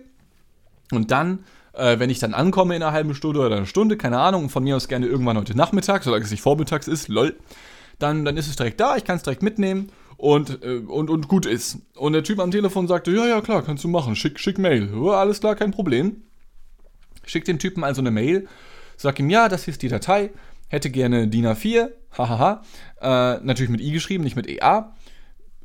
und 0.90 1.10
dann 1.10 1.44
äh, 1.72 1.98
wenn 1.98 2.10
ich 2.10 2.18
dann 2.18 2.34
ankomme 2.34 2.76
in 2.76 2.82
einer 2.82 2.92
halben 2.92 3.14
Stunde 3.14 3.40
oder 3.40 3.56
einer 3.56 3.66
Stunde, 3.66 3.96
keine 3.96 4.18
Ahnung, 4.18 4.48
von 4.48 4.64
mir 4.64 4.76
aus 4.76 4.88
gerne 4.88 5.06
irgendwann 5.06 5.38
heute 5.38 5.56
Nachmittag, 5.56 6.04
solange 6.04 6.24
es 6.24 6.30
nicht 6.30 6.42
vormittags 6.42 6.88
ist, 6.88 7.08
lol, 7.08 7.36
dann, 7.98 8.24
dann 8.24 8.36
ist 8.36 8.48
es 8.48 8.56
direkt 8.56 8.80
da, 8.80 8.96
ich 8.96 9.04
kann 9.04 9.16
es 9.16 9.22
direkt 9.22 9.42
mitnehmen 9.42 9.90
und, 10.16 10.62
äh, 10.62 10.78
und, 10.78 11.10
und 11.10 11.28
gut 11.28 11.46
ist. 11.46 11.78
Und 11.96 12.12
der 12.12 12.24
Typ 12.24 12.38
am 12.38 12.50
Telefon 12.50 12.88
sagte, 12.88 13.10
ja, 13.12 13.26
ja, 13.26 13.40
klar, 13.40 13.62
kannst 13.62 13.84
du 13.84 13.88
machen, 13.88 14.16
schick, 14.16 14.38
schick 14.38 14.58
Mail. 14.58 14.90
Ja, 14.94 15.12
alles 15.12 15.40
klar, 15.40 15.54
kein 15.54 15.70
Problem. 15.70 16.22
Schick 17.24 17.44
dem 17.44 17.58
Typen 17.58 17.84
also 17.84 18.00
eine 18.00 18.10
Mail, 18.10 18.48
sag 18.96 19.18
ihm, 19.20 19.30
ja, 19.30 19.48
das 19.48 19.64
hier 19.64 19.72
ist 19.72 19.82
die 19.82 19.88
Datei, 19.88 20.30
hätte 20.68 20.90
gerne 20.90 21.28
DIN 21.28 21.46
A4, 21.46 21.90
hahaha, 22.18 22.62
äh, 23.00 23.40
natürlich 23.44 23.70
mit 23.70 23.80
I 23.80 23.92
geschrieben, 23.92 24.24
nicht 24.24 24.36
mit 24.36 24.48
EA 24.48 24.92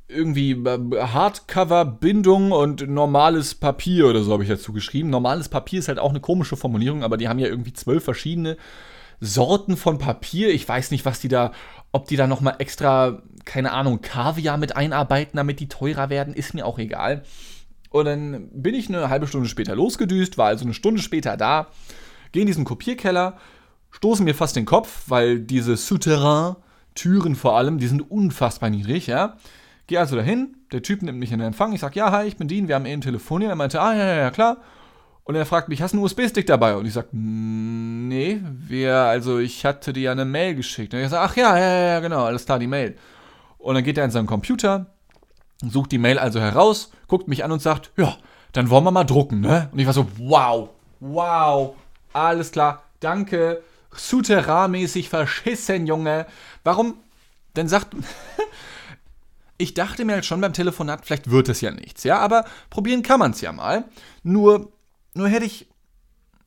irgendwie 0.07 0.51
äh, 0.51 1.01
Hardcover-Bindung 1.01 2.51
und 2.51 2.87
normales 2.87 3.55
Papier 3.55 4.07
oder 4.07 4.23
so 4.23 4.33
habe 4.33 4.43
ich 4.43 4.49
dazu 4.49 4.73
geschrieben. 4.73 5.09
Normales 5.09 5.49
Papier 5.49 5.79
ist 5.79 5.87
halt 5.87 5.99
auch 5.99 6.11
eine 6.11 6.21
komische 6.21 6.55
Formulierung, 6.55 7.03
aber 7.03 7.17
die 7.17 7.27
haben 7.27 7.39
ja 7.39 7.47
irgendwie 7.47 7.73
zwölf 7.73 8.03
verschiedene 8.03 8.57
Sorten 9.19 9.75
von 9.75 9.97
Papier. 9.97 10.49
Ich 10.49 10.67
weiß 10.67 10.91
nicht, 10.91 11.05
was 11.05 11.19
die 11.19 11.27
da, 11.27 11.51
ob 11.91 12.07
die 12.07 12.15
da 12.15 12.27
nochmal 12.27 12.55
extra, 12.59 13.21
keine 13.45 13.73
Ahnung, 13.73 14.01
Kaviar 14.01 14.57
mit 14.57 14.75
einarbeiten, 14.75 15.37
damit 15.37 15.59
die 15.59 15.67
teurer 15.67 16.09
werden, 16.09 16.33
ist 16.33 16.53
mir 16.53 16.65
auch 16.65 16.79
egal. 16.79 17.23
Und 17.89 18.05
dann 18.05 18.49
bin 18.53 18.75
ich 18.75 18.89
eine 18.89 19.09
halbe 19.09 19.27
Stunde 19.27 19.49
später 19.49 19.75
losgedüst, 19.75 20.37
war 20.37 20.47
also 20.47 20.65
eine 20.65 20.73
Stunde 20.73 21.01
später 21.01 21.35
da. 21.35 21.67
gehe 22.31 22.41
in 22.41 22.47
diesen 22.47 22.65
Kopierkeller, 22.65 23.37
stoße 23.91 24.23
mir 24.23 24.35
fast 24.35 24.55
den 24.55 24.65
Kopf, 24.65 25.03
weil 25.07 25.39
diese 25.39 25.75
Souterrain-Türen 25.75 27.35
vor 27.35 27.57
allem, 27.57 27.77
die 27.79 27.87
sind 27.87 28.01
unfassbar 28.11 28.69
niedrig, 28.69 29.07
ja. 29.07 29.37
Gehe 29.87 29.99
also 29.99 30.15
dahin, 30.17 30.57
der 30.71 30.81
Typ 30.81 31.01
nimmt 31.01 31.17
mich 31.17 31.31
in 31.31 31.39
den 31.39 31.47
Empfang, 31.47 31.71
ich 31.71 31.79
sage, 31.79 31.97
ja, 31.97 32.11
hi, 32.11 32.27
ich 32.27 32.35
bin 32.35 32.47
Dean, 32.47 32.67
wir 32.67 32.75
haben 32.75 32.85
eben 32.85 33.01
telefoniert. 33.01 33.51
Er 33.51 33.55
meinte, 33.55 33.81
ah, 33.81 33.93
ja, 33.93 34.05
ja, 34.05 34.15
ja, 34.15 34.31
klar. 34.31 34.57
Und 35.23 35.35
er 35.35 35.45
fragt 35.45 35.69
mich, 35.69 35.81
hast 35.81 35.93
du 35.93 35.97
einen 35.97 36.05
USB-Stick 36.05 36.45
dabei? 36.45 36.75
Und 36.75 36.85
ich 36.85 36.93
sage, 36.93 37.07
nee, 37.11 38.41
wir, 38.43 38.95
also 38.95 39.39
ich 39.39 39.65
hatte 39.65 39.93
dir 39.93 40.03
ja 40.03 40.11
eine 40.11 40.25
Mail 40.25 40.55
geschickt. 40.55 40.93
Und 40.93 40.99
er 40.99 41.09
sagt, 41.09 41.31
ach 41.31 41.35
ja, 41.35 41.57
ja, 41.57 41.87
ja, 41.87 41.99
genau, 41.99 42.23
alles 42.23 42.45
klar, 42.45 42.59
die 42.59 42.67
Mail. 42.67 42.97
Und 43.57 43.75
dann 43.75 43.83
geht 43.83 43.97
er 43.97 44.05
in 44.05 44.11
seinen 44.11 44.27
Computer, 44.27 44.87
sucht 45.61 45.91
die 45.91 45.97
Mail 45.97 46.19
also 46.19 46.39
heraus, 46.39 46.91
guckt 47.07 47.27
mich 47.27 47.43
an 47.43 47.51
und 47.51 47.61
sagt, 47.61 47.91
ja, 47.97 48.15
dann 48.53 48.69
wollen 48.69 48.83
wir 48.83 48.91
mal 48.91 49.03
drucken, 49.03 49.41
ne? 49.41 49.69
Und 49.71 49.79
ich 49.79 49.85
war 49.85 49.93
so, 49.93 50.07
wow, 50.17 50.69
wow, 50.99 51.75
alles 52.13 52.51
klar, 52.51 52.83
danke, 52.99 53.61
Souterrain-mäßig 53.91 55.09
verschissen, 55.09 55.87
Junge. 55.87 56.25
Warum? 56.63 56.95
Dann 57.53 57.67
sagt, 57.67 57.95
ich 59.57 59.73
dachte 59.73 60.05
mir 60.05 60.13
halt 60.13 60.25
schon 60.25 60.41
beim 60.41 60.53
Telefonat, 60.53 61.05
vielleicht 61.05 61.31
wird 61.31 61.49
es 61.49 61.61
ja 61.61 61.71
nichts, 61.71 62.03
ja, 62.03 62.19
aber 62.19 62.45
probieren 62.69 63.03
kann 63.03 63.19
man 63.19 63.31
es 63.31 63.41
ja 63.41 63.51
mal. 63.51 63.85
Nur, 64.23 64.71
nur 65.13 65.27
hätte 65.27 65.45
ich, 65.45 65.67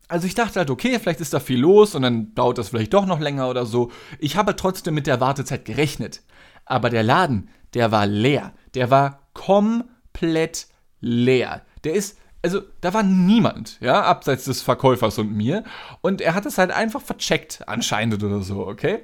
also 0.09 0.27
ich 0.27 0.35
dachte 0.35 0.59
halt, 0.59 0.71
okay, 0.71 0.99
vielleicht 0.99 1.21
ist 1.21 1.35
da 1.35 1.41
viel 1.41 1.61
los 1.61 1.95
und 1.95 2.03
dann 2.03 2.35
dauert 2.35 2.59
das 2.59 2.69
vielleicht 2.69 2.95
doch 2.95 3.07
noch 3.07 3.21
länger 3.21 3.49
oder 3.49 3.67
so. 3.67 3.91
Ich 4.19 4.37
habe 4.37 4.57
trotzdem 4.57 4.95
mit 4.95 5.07
der 5.07 5.21
Wartezeit 5.21 5.65
gerechnet. 5.65 6.23
Aber 6.65 6.91
der 6.91 7.03
Laden, 7.03 7.49
der 7.75 7.91
war 7.91 8.07
leer. 8.07 8.53
Der 8.75 8.91
war 8.91 9.29
komplett 9.35 10.69
leer. 11.01 11.63
Der 11.85 11.95
ist, 11.95 12.19
also 12.43 12.61
da 12.81 12.95
war 12.95 13.03
niemand, 13.03 13.79
ja, 13.81 14.03
abseits 14.03 14.45
des 14.45 14.63
Verkäufers 14.63 15.19
und 15.19 15.33
mir. 15.33 15.65
Und 16.01 16.21
er 16.21 16.35
hat 16.35 16.47
es 16.47 16.59
halt 16.59 16.71
einfach 16.71 17.01
vercheckt, 17.01 17.63
anscheinend 17.67 18.23
oder 18.23 18.41
so, 18.43 18.67
okay? 18.67 19.01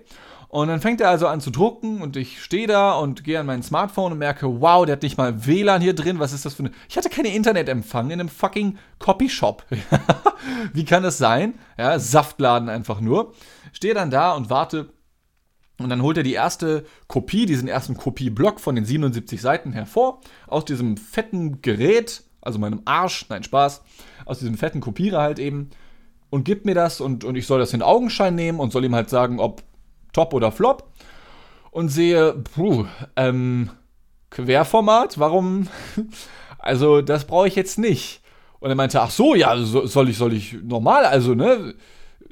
Und 0.56 0.68
dann 0.68 0.80
fängt 0.80 1.02
er 1.02 1.10
also 1.10 1.26
an 1.26 1.42
zu 1.42 1.50
drucken 1.50 2.00
und 2.00 2.16
ich 2.16 2.42
stehe 2.42 2.66
da 2.66 2.92
und 2.92 3.24
gehe 3.24 3.38
an 3.38 3.44
mein 3.44 3.62
Smartphone 3.62 4.12
und 4.12 4.18
merke, 4.18 4.62
wow, 4.62 4.86
der 4.86 4.94
hat 4.94 5.02
nicht 5.02 5.18
mal 5.18 5.44
WLAN 5.44 5.82
hier 5.82 5.92
drin. 5.92 6.18
Was 6.18 6.32
ist 6.32 6.46
das 6.46 6.54
für 6.54 6.62
eine. 6.62 6.72
Ich 6.88 6.96
hatte 6.96 7.10
keine 7.10 7.34
Internetempfang 7.34 8.06
in 8.06 8.20
einem 8.20 8.30
fucking 8.30 8.78
Copyshop. 8.98 9.66
Wie 10.72 10.86
kann 10.86 11.02
das 11.02 11.18
sein? 11.18 11.56
Ja, 11.76 11.98
Saftladen 11.98 12.70
einfach 12.70 13.02
nur. 13.02 13.34
Stehe 13.74 13.92
dann 13.92 14.10
da 14.10 14.32
und 14.32 14.48
warte. 14.48 14.88
Und 15.78 15.90
dann 15.90 16.00
holt 16.00 16.16
er 16.16 16.22
die 16.22 16.32
erste 16.32 16.86
Kopie, 17.06 17.44
diesen 17.44 17.68
ersten 17.68 17.98
Kopieblock 17.98 18.58
von 18.58 18.76
den 18.76 18.86
77 18.86 19.38
Seiten 19.38 19.72
hervor, 19.72 20.22
aus 20.46 20.64
diesem 20.64 20.96
fetten 20.96 21.60
Gerät, 21.60 22.22
also 22.40 22.58
meinem 22.58 22.80
Arsch, 22.86 23.26
nein, 23.28 23.42
Spaß, 23.42 23.82
aus 24.24 24.38
diesem 24.38 24.56
fetten 24.56 24.80
Kopierer 24.80 25.20
halt 25.20 25.38
eben, 25.38 25.68
und 26.30 26.44
gibt 26.44 26.64
mir 26.64 26.74
das 26.74 27.00
und, 27.00 27.24
und 27.24 27.36
ich 27.36 27.46
soll 27.46 27.58
das 27.58 27.74
in 27.74 27.82
Augenschein 27.82 28.34
nehmen 28.34 28.58
und 28.58 28.72
soll 28.72 28.84
ihm 28.84 28.94
halt 28.94 29.10
sagen, 29.10 29.38
ob 29.38 29.62
Top 30.16 30.32
oder 30.32 30.50
Flop 30.50 30.84
und 31.70 31.90
sehe, 31.90 32.32
puh, 32.54 32.86
ähm, 33.16 33.68
Querformat, 34.30 35.18
warum? 35.18 35.68
Also, 36.58 37.00
das 37.00 37.26
brauche 37.26 37.46
ich 37.46 37.54
jetzt 37.54 37.78
nicht. 37.78 38.22
Und 38.58 38.70
er 38.70 38.74
meinte, 38.74 39.00
ach 39.00 39.10
so, 39.10 39.36
ja, 39.36 39.56
soll 39.56 40.08
ich, 40.08 40.16
soll 40.16 40.32
ich 40.32 40.54
normal, 40.64 41.04
also, 41.04 41.34
ne? 41.34 41.74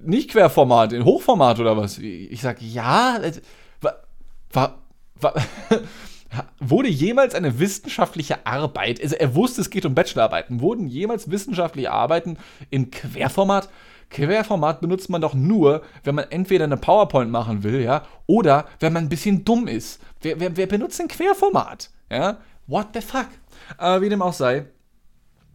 Nicht 0.02 0.30
Querformat, 0.30 0.92
in 0.92 1.04
Hochformat 1.04 1.60
oder 1.60 1.76
was? 1.76 1.98
Ich 1.98 2.40
sag, 2.40 2.60
ja, 2.60 3.20
war, 3.80 4.02
war, 4.50 4.78
war 5.20 5.34
wurde 6.58 6.88
jemals 6.88 7.34
eine 7.34 7.60
wissenschaftliche 7.60 8.44
Arbeit, 8.46 9.00
also 9.00 9.14
er 9.14 9.36
wusste, 9.36 9.60
es 9.60 9.70
geht 9.70 9.86
um 9.86 9.94
Bachelorarbeiten, 9.94 10.60
wurden 10.60 10.88
jemals 10.88 11.30
wissenschaftliche 11.30 11.92
Arbeiten 11.92 12.38
in 12.70 12.90
Querformat? 12.90 13.68
Querformat 14.10 14.80
benutzt 14.80 15.10
man 15.10 15.20
doch 15.20 15.34
nur, 15.34 15.82
wenn 16.02 16.14
man 16.14 16.30
entweder 16.30 16.64
eine 16.64 16.76
PowerPoint 16.76 17.30
machen 17.30 17.62
will, 17.62 17.80
ja, 17.80 18.04
oder 18.26 18.66
wenn 18.80 18.92
man 18.92 19.04
ein 19.04 19.08
bisschen 19.08 19.44
dumm 19.44 19.66
ist. 19.66 20.00
Wer, 20.20 20.40
wer, 20.40 20.56
wer 20.56 20.66
benutzt 20.66 21.00
ein 21.00 21.08
Querformat? 21.08 21.90
Ja? 22.10 22.38
What 22.66 22.88
the 22.94 23.00
fuck? 23.00 23.28
Aber 23.76 24.02
wie 24.02 24.08
dem 24.08 24.22
auch 24.22 24.32
sei, 24.32 24.66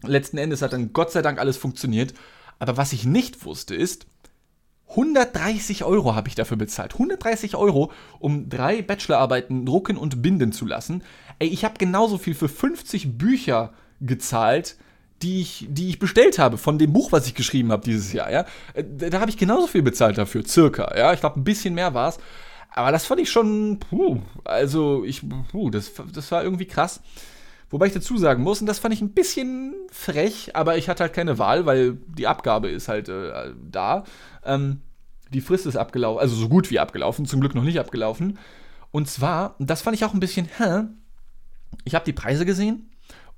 letzten 0.03 0.38
Endes 0.38 0.62
hat 0.62 0.74
dann 0.74 0.94
Gott 0.94 1.12
sei 1.12 1.22
Dank 1.22 1.39
alles 1.39 1.58
funktioniert. 1.58 2.13
Aber 2.60 2.77
was 2.77 2.94
ich 2.94 3.06
nicht 3.06 3.46
wusste 3.46 3.75
ist, 3.75 4.06
130 4.89 5.84
Euro 5.84 6.15
habe 6.15 6.27
ich 6.27 6.36
dafür 6.36 6.58
bezahlt. 6.58 6.94
130 6.94 7.56
Euro, 7.56 7.91
um 8.20 8.50
drei 8.50 8.82
Bachelorarbeiten 8.82 9.65
drucken 9.65 9.98
und 9.98 10.22
binden 10.22 10.51
zu 10.51 10.65
lassen. 10.65 11.03
Ey, 11.38 11.48
ich 11.48 11.63
habe 11.63 11.75
genauso 11.77 12.18
viel 12.18 12.34
für 12.34 12.50
50 12.50 13.18
Bücher 13.18 13.74
gezahlt, 14.01 14.77
die 15.21 15.41
ich, 15.41 15.67
die 15.69 15.89
ich 15.89 15.99
bestellt 15.99 16.39
habe 16.39 16.57
von 16.57 16.77
dem 16.77 16.93
Buch, 16.93 17.11
was 17.11 17.27
ich 17.27 17.35
geschrieben 17.35 17.71
habe 17.71 17.83
dieses 17.83 18.13
Jahr, 18.13 18.31
ja, 18.31 18.45
äh, 18.73 18.83
da 18.83 19.19
habe 19.19 19.29
ich 19.29 19.38
genauso 19.38 19.67
viel 19.67 19.81
bezahlt 19.81 20.17
dafür, 20.17 20.45
circa, 20.45 20.95
ja, 20.97 21.13
ich 21.13 21.19
glaube, 21.19 21.39
ein 21.39 21.43
bisschen 21.43 21.73
mehr 21.73 21.93
war 21.93 22.09
es. 22.09 22.17
Aber 22.71 22.91
das 22.91 23.05
fand 23.05 23.19
ich 23.19 23.31
schon, 23.31 23.79
puh, 23.79 24.19
also 24.45 25.03
ich, 25.03 25.23
puh, 25.51 25.69
das, 25.69 25.91
das 26.13 26.31
war 26.31 26.43
irgendwie 26.43 26.65
krass. 26.65 27.01
Wobei 27.71 27.88
ich 27.88 27.93
dazu 27.93 28.17
sagen 28.17 28.43
muss, 28.43 28.61
und 28.61 28.67
das 28.67 28.79
fand 28.79 28.93
ich 28.93 29.01
ein 29.01 29.13
bisschen 29.13 29.75
frech, 29.91 30.55
aber 30.55 30.77
ich 30.77 30.89
hatte 30.89 31.03
halt 31.03 31.13
keine 31.13 31.38
Wahl, 31.38 31.65
weil 31.65 31.97
die 32.07 32.27
Abgabe 32.27 32.69
ist 32.69 32.88
halt 32.88 33.09
äh, 33.09 33.53
da. 33.69 34.03
Ähm, 34.43 34.81
die 35.31 35.41
Frist 35.41 35.65
ist 35.65 35.75
abgelaufen, 35.75 36.19
also 36.19 36.35
so 36.35 36.49
gut 36.49 36.71
wie 36.71 36.79
abgelaufen, 36.79 37.25
zum 37.25 37.39
Glück 37.39 37.53
noch 37.53 37.63
nicht 37.63 37.79
abgelaufen. 37.79 38.39
Und 38.91 39.07
zwar, 39.07 39.55
das 39.59 39.81
fand 39.83 39.95
ich 39.95 40.05
auch 40.05 40.13
ein 40.13 40.19
bisschen, 40.19 40.49
hä? 40.57 40.85
Ich 41.83 41.93
habe 41.93 42.05
die 42.05 42.13
Preise 42.13 42.45
gesehen 42.45 42.88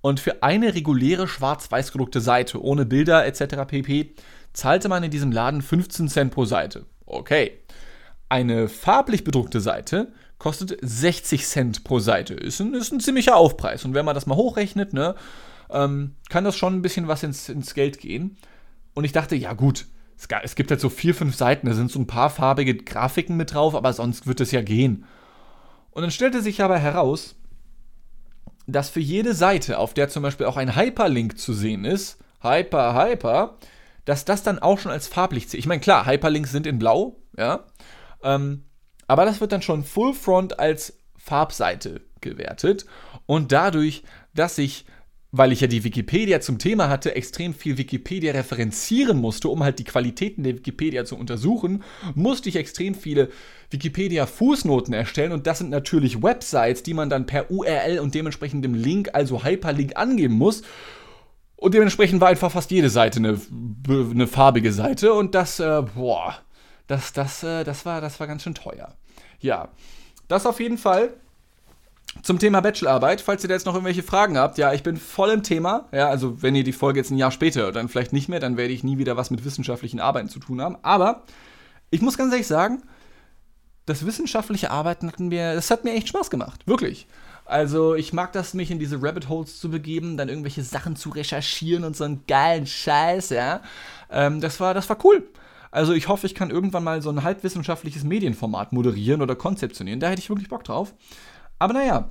und 0.01 0.19
für 0.19 0.43
eine 0.43 0.73
reguläre 0.73 1.27
schwarz-weiß 1.27 1.91
gedruckte 1.91 2.21
Seite 2.21 2.61
ohne 2.61 2.85
Bilder 2.85 3.25
etc. 3.25 3.67
pp. 3.67 4.15
zahlte 4.53 4.89
man 4.89 5.03
in 5.03 5.11
diesem 5.11 5.31
Laden 5.31 5.61
15 5.61 6.09
Cent 6.09 6.33
pro 6.33 6.45
Seite. 6.45 6.85
Okay. 7.05 7.59
Eine 8.29 8.69
farblich 8.69 9.23
bedruckte 9.23 9.59
Seite 9.59 10.11
kostet 10.37 10.77
60 10.81 11.45
Cent 11.45 11.83
pro 11.83 11.99
Seite. 11.99 12.33
Ist 12.33 12.59
ein, 12.59 12.73
ist 12.73 12.91
ein 12.91 12.99
ziemlicher 12.99 13.35
Aufpreis. 13.35 13.85
Und 13.85 13.93
wenn 13.93 14.05
man 14.05 14.15
das 14.15 14.25
mal 14.25 14.37
hochrechnet, 14.37 14.93
ne, 14.93 15.15
ähm, 15.69 16.15
kann 16.29 16.43
das 16.43 16.55
schon 16.55 16.75
ein 16.75 16.81
bisschen 16.81 17.07
was 17.07 17.23
ins, 17.23 17.49
ins 17.49 17.73
Geld 17.73 17.99
gehen. 17.99 18.37
Und 18.93 19.03
ich 19.03 19.11
dachte, 19.11 19.35
ja 19.35 19.53
gut, 19.53 19.85
es, 20.17 20.27
es 20.43 20.55
gibt 20.55 20.71
halt 20.71 20.81
so 20.81 20.89
vier, 20.89 21.13
fünf 21.13 21.35
Seiten, 21.35 21.67
da 21.67 21.73
sind 21.73 21.91
so 21.91 21.99
ein 21.99 22.07
paar 22.07 22.29
farbige 22.29 22.75
Grafiken 22.75 23.37
mit 23.37 23.53
drauf, 23.53 23.75
aber 23.75 23.93
sonst 23.93 24.27
wird 24.27 24.41
es 24.41 24.51
ja 24.51 24.61
gehen. 24.61 25.05
Und 25.91 26.03
dann 26.03 26.11
stellte 26.11 26.41
sich 26.41 26.61
aber 26.61 26.77
heraus, 26.79 27.35
dass 28.71 28.89
für 28.89 28.99
jede 28.99 29.33
Seite, 29.33 29.77
auf 29.77 29.93
der 29.93 30.09
zum 30.09 30.23
Beispiel 30.23 30.45
auch 30.45 30.57
ein 30.57 30.75
Hyperlink 30.75 31.37
zu 31.37 31.53
sehen 31.53 31.85
ist, 31.85 32.17
Hyper, 32.41 32.95
Hyper, 32.95 33.57
dass 34.05 34.25
das 34.25 34.43
dann 34.43 34.59
auch 34.59 34.79
schon 34.79 34.91
als 34.91 35.07
farblich 35.07 35.49
zählt. 35.49 35.59
Ich 35.59 35.67
meine, 35.67 35.81
klar, 35.81 36.05
Hyperlinks 36.05 36.51
sind 36.51 36.67
in 36.67 36.79
Blau, 36.79 37.17
ja, 37.37 37.65
ähm, 38.23 38.65
aber 39.07 39.25
das 39.25 39.41
wird 39.41 39.51
dann 39.51 39.61
schon 39.61 39.83
Full 39.83 40.13
Front 40.13 40.59
als 40.59 40.97
Farbseite 41.17 42.01
gewertet 42.21 42.85
und 43.25 43.51
dadurch, 43.51 44.03
dass 44.33 44.57
ich 44.57 44.85
weil 45.31 45.53
ich 45.53 45.61
ja 45.61 45.67
die 45.67 45.83
Wikipedia 45.83 46.41
zum 46.41 46.59
Thema 46.59 46.89
hatte, 46.89 47.15
extrem 47.15 47.53
viel 47.53 47.77
Wikipedia 47.77 48.33
referenzieren 48.33 49.17
musste, 49.17 49.47
um 49.47 49.63
halt 49.63 49.79
die 49.79 49.85
Qualitäten 49.85 50.43
der 50.43 50.55
Wikipedia 50.55 51.05
zu 51.05 51.15
untersuchen, 51.15 51.83
musste 52.15 52.49
ich 52.49 52.57
extrem 52.57 52.95
viele 52.95 53.29
Wikipedia-Fußnoten 53.69 54.93
erstellen 54.93 55.31
und 55.31 55.47
das 55.47 55.59
sind 55.59 55.69
natürlich 55.69 56.21
Websites, 56.21 56.83
die 56.83 56.93
man 56.93 57.09
dann 57.09 57.25
per 57.25 57.49
URL 57.49 57.99
und 57.99 58.13
dementsprechendem 58.13 58.73
Link, 58.73 59.09
also 59.13 59.43
Hyperlink, 59.43 59.95
angeben 59.95 60.35
muss. 60.35 60.63
Und 61.55 61.75
dementsprechend 61.75 62.19
war 62.19 62.29
einfach 62.29 62.51
fast 62.51 62.71
jede 62.71 62.89
Seite 62.89 63.19
eine, 63.19 63.39
eine 63.87 64.27
farbige 64.27 64.73
Seite 64.73 65.13
und 65.13 65.35
das, 65.35 65.59
äh, 65.59 65.83
boah, 65.95 66.35
das, 66.87 67.13
das, 67.13 67.43
äh, 67.43 67.63
das, 67.63 67.85
war, 67.85 68.01
das 68.01 68.19
war 68.19 68.27
ganz 68.27 68.43
schön 68.43 68.55
teuer. 68.55 68.95
Ja, 69.39 69.69
das 70.27 70.45
auf 70.45 70.59
jeden 70.59 70.77
Fall 70.77 71.13
zum 72.23 72.39
Thema 72.39 72.61
Bachelorarbeit, 72.61 73.21
falls 73.21 73.43
ihr 73.43 73.47
da 73.47 73.55
jetzt 73.55 73.65
noch 73.65 73.73
irgendwelche 73.73 74.03
Fragen 74.03 74.37
habt, 74.37 74.57
ja, 74.57 74.73
ich 74.73 74.83
bin 74.83 74.97
voll 74.97 75.29
im 75.29 75.43
Thema. 75.43 75.87
Ja, 75.91 76.09
also 76.09 76.41
wenn 76.41 76.55
ihr 76.55 76.63
die 76.63 76.73
Folge 76.73 76.99
jetzt 76.99 77.09
ein 77.09 77.17
Jahr 77.17 77.31
später 77.31 77.71
dann 77.71 77.87
vielleicht 77.87 78.13
nicht 78.13 78.29
mehr, 78.29 78.39
dann 78.39 78.57
werde 78.57 78.73
ich 78.73 78.83
nie 78.83 78.97
wieder 78.97 79.17
was 79.17 79.31
mit 79.31 79.45
wissenschaftlichen 79.45 79.99
Arbeiten 79.99 80.29
zu 80.29 80.39
tun 80.39 80.61
haben. 80.61 80.77
Aber 80.81 81.23
ich 81.89 82.01
muss 82.01 82.17
ganz 82.17 82.31
ehrlich 82.31 82.47
sagen, 82.47 82.81
das 83.85 84.05
wissenschaftliche 84.05 84.71
Arbeiten 84.71 85.07
hat 85.07 85.19
mir, 85.19 85.55
das 85.55 85.71
hat 85.71 85.83
mir 85.83 85.93
echt 85.93 86.09
Spaß 86.09 86.29
gemacht, 86.29 86.67
wirklich. 86.67 87.07
Also 87.45 87.95
ich 87.95 88.13
mag 88.13 88.31
das, 88.33 88.53
mich 88.53 88.71
in 88.71 88.79
diese 88.79 89.01
Rabbit 89.01 89.27
Holes 89.27 89.59
zu 89.59 89.69
begeben, 89.69 90.15
dann 90.15 90.29
irgendwelche 90.29 90.63
Sachen 90.63 90.95
zu 90.95 91.09
recherchieren 91.09 91.83
und 91.83 91.97
so 91.97 92.03
einen 92.03 92.23
geilen 92.27 92.67
Scheiß, 92.67 93.29
ja. 93.29 93.61
Ähm, 94.09 94.41
das 94.41 94.59
war, 94.59 94.73
das 94.73 94.87
war 94.89 94.97
cool. 95.03 95.27
Also 95.71 95.93
ich 95.93 96.07
hoffe, 96.07 96.27
ich 96.27 96.35
kann 96.35 96.49
irgendwann 96.49 96.83
mal 96.83 97.01
so 97.01 97.09
ein 97.09 97.23
halbwissenschaftliches 97.23 98.03
Medienformat 98.03 98.73
moderieren 98.73 99.21
oder 99.21 99.35
konzeptionieren. 99.35 100.01
Da 100.01 100.09
hätte 100.09 100.21
ich 100.21 100.29
wirklich 100.29 100.49
Bock 100.49 100.65
drauf. 100.65 100.93
Aber 101.61 101.73
naja, 101.75 102.09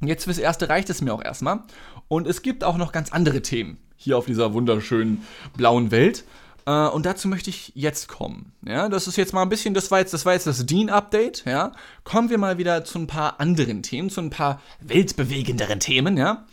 jetzt 0.00 0.24
fürs 0.24 0.38
Erste 0.38 0.68
reicht 0.68 0.90
es 0.90 1.02
mir 1.02 1.12
auch 1.12 1.24
erstmal. 1.24 1.64
Und 2.06 2.28
es 2.28 2.40
gibt 2.40 2.62
auch 2.62 2.76
noch 2.76 2.92
ganz 2.92 3.10
andere 3.10 3.42
Themen 3.42 3.78
hier 3.96 4.16
auf 4.16 4.26
dieser 4.26 4.54
wunderschönen 4.54 5.26
blauen 5.56 5.90
Welt. 5.90 6.22
Äh, 6.66 6.86
und 6.86 7.04
dazu 7.04 7.26
möchte 7.26 7.50
ich 7.50 7.72
jetzt 7.74 8.06
kommen. 8.06 8.52
Ja, 8.64 8.88
das 8.88 9.08
ist 9.08 9.16
jetzt 9.16 9.32
mal 9.32 9.42
ein 9.42 9.48
bisschen, 9.48 9.74
das 9.74 9.90
war 9.90 9.98
jetzt 9.98 10.14
das, 10.14 10.24
war 10.24 10.34
jetzt 10.34 10.46
das 10.46 10.66
Dean-Update. 10.66 11.46
Ja, 11.46 11.72
kommen 12.04 12.30
wir 12.30 12.38
mal 12.38 12.58
wieder 12.58 12.84
zu 12.84 13.00
ein 13.00 13.08
paar 13.08 13.40
anderen 13.40 13.82
Themen, 13.82 14.08
zu 14.08 14.20
ein 14.20 14.30
paar 14.30 14.62
weltbewegenderen 14.78 15.80
Themen. 15.80 16.16
Ja, 16.16 16.46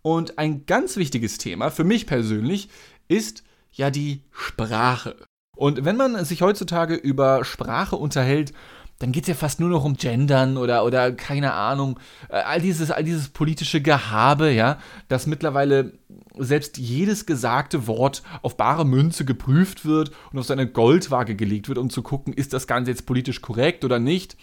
und 0.00 0.38
ein 0.38 0.66
ganz 0.66 0.96
wichtiges 0.96 1.38
Thema 1.38 1.72
für 1.72 1.82
mich 1.82 2.06
persönlich 2.06 2.68
ist 3.08 3.42
ja 3.72 3.90
die 3.90 4.22
Sprache. 4.30 5.16
Und 5.56 5.84
wenn 5.84 5.96
man 5.96 6.24
sich 6.24 6.40
heutzutage 6.40 6.94
über 6.94 7.44
Sprache 7.44 7.96
unterhält, 7.96 8.52
dann 8.98 9.12
geht 9.12 9.24
es 9.24 9.28
ja 9.28 9.34
fast 9.34 9.60
nur 9.60 9.68
noch 9.68 9.84
um 9.84 9.96
Gendern 9.96 10.56
oder, 10.56 10.84
oder 10.84 11.12
keine 11.12 11.52
Ahnung, 11.52 11.98
äh, 12.28 12.36
all 12.36 12.60
dieses, 12.60 12.90
all 12.90 13.04
dieses 13.04 13.28
politische 13.28 13.80
Gehabe, 13.80 14.50
ja, 14.50 14.78
dass 15.08 15.26
mittlerweile 15.26 15.92
selbst 16.38 16.78
jedes 16.78 17.26
gesagte 17.26 17.86
Wort 17.86 18.22
auf 18.42 18.56
bare 18.56 18.84
Münze 18.84 19.24
geprüft 19.24 19.84
wird 19.84 20.12
und 20.32 20.38
auf 20.38 20.46
seine 20.46 20.66
Goldwaage 20.66 21.34
gelegt 21.34 21.68
wird, 21.68 21.78
um 21.78 21.90
zu 21.90 22.02
gucken, 22.02 22.32
ist 22.32 22.52
das 22.52 22.66
Ganze 22.66 22.90
jetzt 22.90 23.06
politisch 23.06 23.40
korrekt 23.40 23.84
oder 23.84 23.98
nicht. 23.98 24.36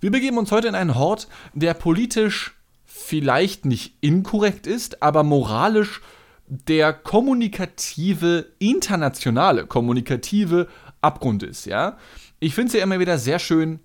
Wir 0.00 0.10
begeben 0.10 0.38
uns 0.38 0.50
heute 0.50 0.68
in 0.68 0.74
einen 0.74 0.94
Hort, 0.96 1.28
der 1.54 1.74
politisch 1.74 2.56
vielleicht 2.84 3.64
nicht 3.64 3.96
inkorrekt 4.00 4.66
ist, 4.66 5.02
aber 5.02 5.22
moralisch 5.22 6.00
der 6.46 6.92
kommunikative, 6.92 8.46
internationale, 8.58 9.66
kommunikative 9.66 10.68
Abgrund 11.00 11.42
ist, 11.42 11.66
ja. 11.66 11.96
Ich 12.42 12.56
finde 12.56 12.66
es 12.68 12.72
ja 12.74 12.82
immer 12.82 12.98
wieder 12.98 13.18
sehr 13.18 13.38
schön, 13.38 13.78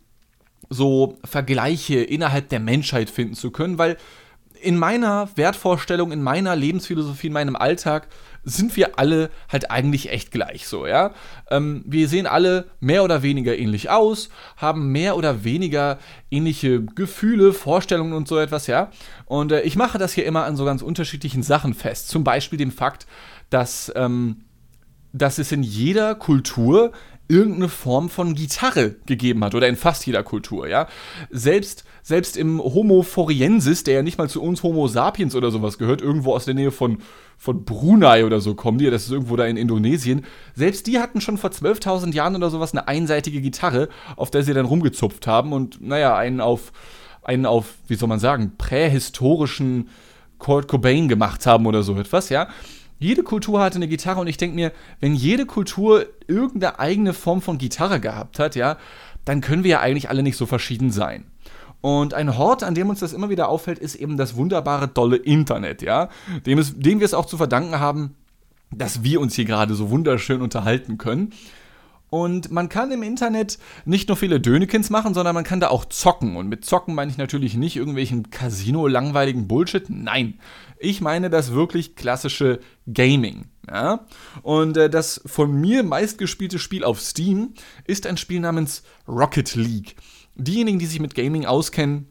so 0.67 1.19
Vergleiche 1.23 1.99
innerhalb 1.99 2.49
der 2.49 2.59
Menschheit 2.59 3.07
finden 3.11 3.35
zu 3.35 3.51
können, 3.51 3.77
weil 3.77 3.97
in 4.59 4.79
meiner 4.79 5.29
Wertvorstellung, 5.35 6.11
in 6.11 6.23
meiner 6.23 6.55
Lebensphilosophie, 6.55 7.27
in 7.27 7.33
meinem 7.33 7.55
Alltag 7.55 8.07
sind 8.43 8.75
wir 8.75 8.97
alle 8.97 9.29
halt 9.47 9.69
eigentlich 9.69 10.09
echt 10.09 10.31
gleich 10.31 10.65
so, 10.65 10.87
ja. 10.87 11.13
Ähm, 11.51 11.83
wir 11.85 12.07
sehen 12.07 12.25
alle 12.25 12.65
mehr 12.79 13.03
oder 13.03 13.21
weniger 13.21 13.55
ähnlich 13.55 13.91
aus, 13.91 14.29
haben 14.55 14.91
mehr 14.91 15.17
oder 15.17 15.43
weniger 15.43 15.99
ähnliche 16.31 16.81
Gefühle, 16.83 17.53
Vorstellungen 17.53 18.13
und 18.13 18.27
so 18.27 18.39
etwas, 18.39 18.65
ja. 18.65 18.89
Und 19.25 19.51
äh, 19.51 19.61
ich 19.61 19.75
mache 19.75 19.99
das 19.99 20.13
hier 20.13 20.25
immer 20.25 20.45
an 20.45 20.55
so 20.55 20.65
ganz 20.65 20.81
unterschiedlichen 20.81 21.43
Sachen 21.43 21.75
fest. 21.75 22.09
Zum 22.09 22.23
Beispiel 22.23 22.57
dem 22.57 22.71
Fakt, 22.71 23.05
dass, 23.51 23.93
ähm, 23.95 24.45
dass 25.13 25.37
es 25.37 25.51
in 25.51 25.61
jeder 25.61 26.15
Kultur 26.15 26.91
irgendeine 27.27 27.69
Form 27.69 28.09
von 28.09 28.35
Gitarre 28.35 28.95
gegeben 29.05 29.43
hat 29.43 29.55
oder 29.55 29.67
in 29.67 29.75
fast 29.75 30.05
jeder 30.05 30.23
Kultur, 30.23 30.67
ja. 30.67 30.87
Selbst, 31.29 31.83
selbst 32.01 32.37
im 32.37 32.59
Homo 32.59 33.03
foriensis, 33.03 33.83
der 33.83 33.95
ja 33.95 34.01
nicht 34.01 34.17
mal 34.17 34.29
zu 34.29 34.41
uns 34.41 34.63
Homo 34.63 34.87
sapiens 34.87 35.35
oder 35.35 35.51
sowas 35.51 35.77
gehört, 35.77 36.01
irgendwo 36.01 36.33
aus 36.33 36.45
der 36.45 36.53
Nähe 36.53 36.71
von, 36.71 36.99
von 37.37 37.65
Brunei 37.65 38.25
oder 38.25 38.39
so 38.39 38.55
kommen 38.55 38.77
die, 38.77 38.89
das 38.89 39.03
ist 39.03 39.11
irgendwo 39.11 39.35
da 39.35 39.45
in 39.45 39.57
Indonesien, 39.57 40.25
selbst 40.55 40.87
die 40.87 40.99
hatten 40.99 41.21
schon 41.21 41.37
vor 41.37 41.49
12.000 41.49 42.13
Jahren 42.13 42.35
oder 42.35 42.49
sowas 42.49 42.71
eine 42.73 42.87
einseitige 42.87 43.41
Gitarre, 43.41 43.89
auf 44.15 44.31
der 44.31 44.43
sie 44.43 44.53
dann 44.53 44.65
rumgezupft 44.65 45.27
haben 45.27 45.53
und, 45.53 45.81
naja, 45.81 46.15
einen 46.15 46.41
auf, 46.41 46.71
einen 47.23 47.45
auf, 47.45 47.73
wie 47.87 47.95
soll 47.95 48.09
man 48.09 48.19
sagen, 48.19 48.53
prähistorischen 48.57 49.89
Kurt 50.37 50.67
Cobain 50.67 51.07
gemacht 51.07 51.45
haben 51.45 51.65
oder 51.65 51.83
so 51.83 51.97
etwas, 51.97 52.29
ja. 52.29 52.47
Jede 52.99 53.23
Kultur 53.23 53.59
hatte 53.59 53.75
eine 53.75 53.87
Gitarre 53.87 54.19
und 54.19 54.27
ich 54.27 54.37
denke 54.37 54.55
mir, 54.55 54.71
wenn 54.99 55.13
jede 55.13 55.45
Kultur 55.45 56.05
irgendeine 56.27 56.79
eigene 56.79 57.13
Form 57.13 57.41
von 57.41 57.57
Gitarre 57.57 57.99
gehabt 57.99 58.39
hat, 58.39 58.55
ja, 58.55 58.77
dann 59.25 59.41
können 59.41 59.63
wir 59.63 59.71
ja 59.71 59.79
eigentlich 59.81 60.09
alle 60.09 60.23
nicht 60.23 60.37
so 60.37 60.45
verschieden 60.45 60.91
sein. 60.91 61.25
Und 61.81 62.13
ein 62.13 62.37
Hort, 62.37 62.63
an 62.63 62.73
dem 62.73 62.89
uns 62.89 63.01
das 63.01 63.13
immer 63.13 63.29
wieder 63.29 63.49
auffällt, 63.49 63.77
ist 63.77 63.95
eben 63.95 64.17
das 64.17 64.35
wunderbare, 64.35 64.87
dolle 64.87 65.17
Internet, 65.17 65.81
ja, 65.81 66.09
dem, 66.45 66.57
es, 66.57 66.77
dem 66.77 66.99
wir 66.99 67.05
es 67.05 67.13
auch 67.13 67.25
zu 67.27 67.37
verdanken 67.37 67.79
haben, 67.79 68.15
dass 68.71 69.03
wir 69.03 69.21
uns 69.21 69.35
hier 69.35 69.45
gerade 69.45 69.75
so 69.75 69.89
wunderschön 69.89 70.41
unterhalten 70.41 70.97
können. 70.97 71.33
Und 72.09 72.51
man 72.51 72.69
kann 72.69 72.91
im 72.91 73.03
Internet 73.03 73.59
nicht 73.85 74.07
nur 74.07 74.15
viele 74.15 74.39
Dönekins 74.39 74.89
machen, 74.89 75.13
sondern 75.13 75.35
man 75.35 75.43
kann 75.43 75.59
da 75.59 75.67
auch 75.67 75.85
zocken. 75.85 76.37
Und 76.37 76.47
mit 76.47 76.63
zocken 76.63 76.95
meine 76.95 77.11
ich 77.11 77.17
natürlich 77.17 77.55
nicht 77.55 77.75
irgendwelchen 77.75 78.29
Casino-langweiligen 78.29 79.47
Bullshit. 79.47 79.89
Nein, 79.89 80.39
ich 80.79 81.01
meine 81.01 81.29
das 81.29 81.51
wirklich 81.51 81.95
klassische 81.95 82.59
Gaming. 82.91 83.47
Ja? 83.69 84.05
Und 84.41 84.77
äh, 84.77 84.89
das 84.89 85.21
von 85.25 85.59
mir 85.59 85.83
meistgespielte 85.83 86.59
Spiel 86.59 86.83
auf 86.83 87.01
Steam 87.01 87.53
ist 87.85 88.07
ein 88.07 88.17
Spiel 88.17 88.39
namens 88.39 88.83
Rocket 89.07 89.55
League. 89.55 89.95
Diejenigen, 90.35 90.79
die 90.79 90.85
sich 90.85 91.01
mit 91.01 91.15
Gaming 91.15 91.45
auskennen, 91.45 92.07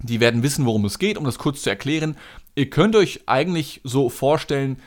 die 0.00 0.20
werden 0.20 0.42
wissen, 0.42 0.64
worum 0.64 0.84
es 0.84 0.98
geht, 0.98 1.18
um 1.18 1.24
das 1.24 1.38
kurz 1.38 1.62
zu 1.62 1.70
erklären. 1.70 2.16
Ihr 2.54 2.70
könnt 2.70 2.94
euch 2.94 3.22
eigentlich 3.26 3.80
so 3.84 4.08
vorstellen, 4.08 4.78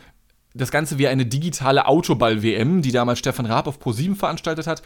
das 0.53 0.71
Ganze 0.71 0.97
wie 0.97 1.07
eine 1.07 1.25
digitale 1.25 1.85
Autoball-WM, 1.85 2.81
die 2.81 2.91
damals 2.91 3.19
Stefan 3.19 3.45
Raab 3.45 3.67
auf 3.67 3.79
Pro7 3.79 4.15
veranstaltet 4.15 4.67
hat. 4.67 4.81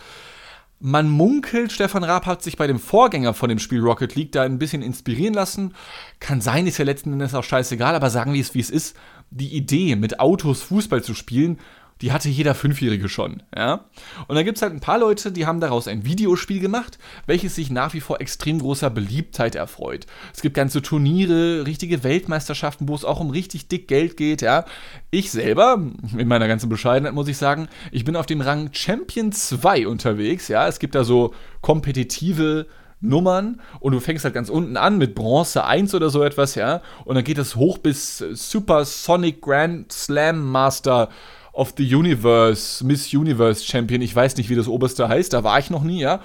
Man 0.79 1.09
munkelt, 1.09 1.71
Stefan 1.71 2.03
Raab 2.03 2.25
hat 2.25 2.43
sich 2.43 2.57
bei 2.57 2.67
dem 2.67 2.79
Vorgänger 2.79 3.33
von 3.33 3.49
dem 3.49 3.59
Spiel 3.59 3.79
Rocket 3.79 4.13
League 4.15 4.33
da 4.33 4.43
ein 4.43 4.59
bisschen 4.59 4.81
inspirieren 4.81 5.33
lassen. 5.33 5.73
Kann 6.19 6.41
sein, 6.41 6.67
ist 6.67 6.77
ja 6.77 6.85
letzten 6.85 7.13
Endes 7.13 7.33
auch 7.33 7.43
scheißegal, 7.43 7.95
aber 7.95 8.09
sagen 8.09 8.33
wir 8.33 8.41
es, 8.41 8.53
wie 8.53 8.59
es 8.59 8.69
ist. 8.69 8.95
Die 9.31 9.55
Idee, 9.55 9.95
mit 9.95 10.19
Autos 10.19 10.61
Fußball 10.63 11.01
zu 11.01 11.13
spielen, 11.13 11.59
die 12.01 12.11
hatte 12.11 12.27
jeder 12.27 12.55
Fünfjährige 12.55 13.07
schon, 13.07 13.41
ja. 13.55 13.85
Und 14.27 14.35
dann 14.35 14.43
gibt 14.43 14.57
es 14.57 14.61
halt 14.61 14.73
ein 14.73 14.81
paar 14.81 14.99
Leute, 14.99 15.31
die 15.31 15.45
haben 15.45 15.61
daraus 15.61 15.87
ein 15.87 16.05
Videospiel 16.05 16.59
gemacht, 16.59 16.97
welches 17.25 17.55
sich 17.55 17.69
nach 17.69 17.93
wie 17.93 18.01
vor 18.01 18.19
extrem 18.19 18.59
großer 18.59 18.89
Beliebtheit 18.89 19.55
erfreut. 19.55 20.05
Es 20.33 20.41
gibt 20.41 20.55
ganze 20.55 20.81
Turniere, 20.81 21.65
richtige 21.65 22.03
Weltmeisterschaften, 22.03 22.89
wo 22.89 22.95
es 22.95 23.05
auch 23.05 23.21
um 23.21 23.29
richtig 23.29 23.69
dick 23.69 23.87
Geld 23.87 24.17
geht, 24.17 24.41
ja. 24.41 24.65
Ich 25.09 25.31
selber, 25.31 25.81
in 26.17 26.27
meiner 26.27 26.49
ganzen 26.49 26.67
Bescheidenheit 26.67 27.13
muss 27.13 27.29
ich 27.29 27.37
sagen, 27.37 27.69
ich 27.91 28.03
bin 28.03 28.17
auf 28.17 28.25
dem 28.25 28.41
Rang 28.41 28.69
Champion 28.73 29.31
2 29.31 29.87
unterwegs, 29.87 30.49
ja. 30.49 30.67
Es 30.67 30.79
gibt 30.79 30.95
da 30.95 31.05
so 31.05 31.33
kompetitive 31.61 32.67
Nummern 32.99 33.61
und 33.79 33.93
du 33.93 33.99
fängst 33.99 34.25
halt 34.25 34.33
ganz 34.33 34.49
unten 34.49 34.77
an 34.77 34.97
mit 34.97 35.15
Bronze 35.15 35.63
1 35.63 35.93
oder 35.95 36.09
so 36.09 36.23
etwas, 36.23 36.55
ja. 36.55 36.81
Und 37.05 37.15
dann 37.15 37.23
geht 37.23 37.37
es 37.37 37.55
hoch 37.55 37.77
bis 37.77 38.17
Super 38.17 38.83
Sonic 38.83 39.41
Grand 39.41 39.91
Slam 39.91 40.51
Master 40.51 41.09
of 41.55 41.73
the 41.77 41.95
Universe, 41.95 42.85
Miss 42.85 43.13
Universe 43.13 43.63
Champion. 43.63 44.01
Ich 44.01 44.15
weiß 44.15 44.37
nicht, 44.37 44.49
wie 44.49 44.55
das 44.55 44.67
oberste 44.67 45.07
heißt, 45.07 45.33
da 45.33 45.43
war 45.43 45.57
ich 45.57 45.69
noch 45.69 45.83
nie, 45.83 46.01
ja. 46.01 46.21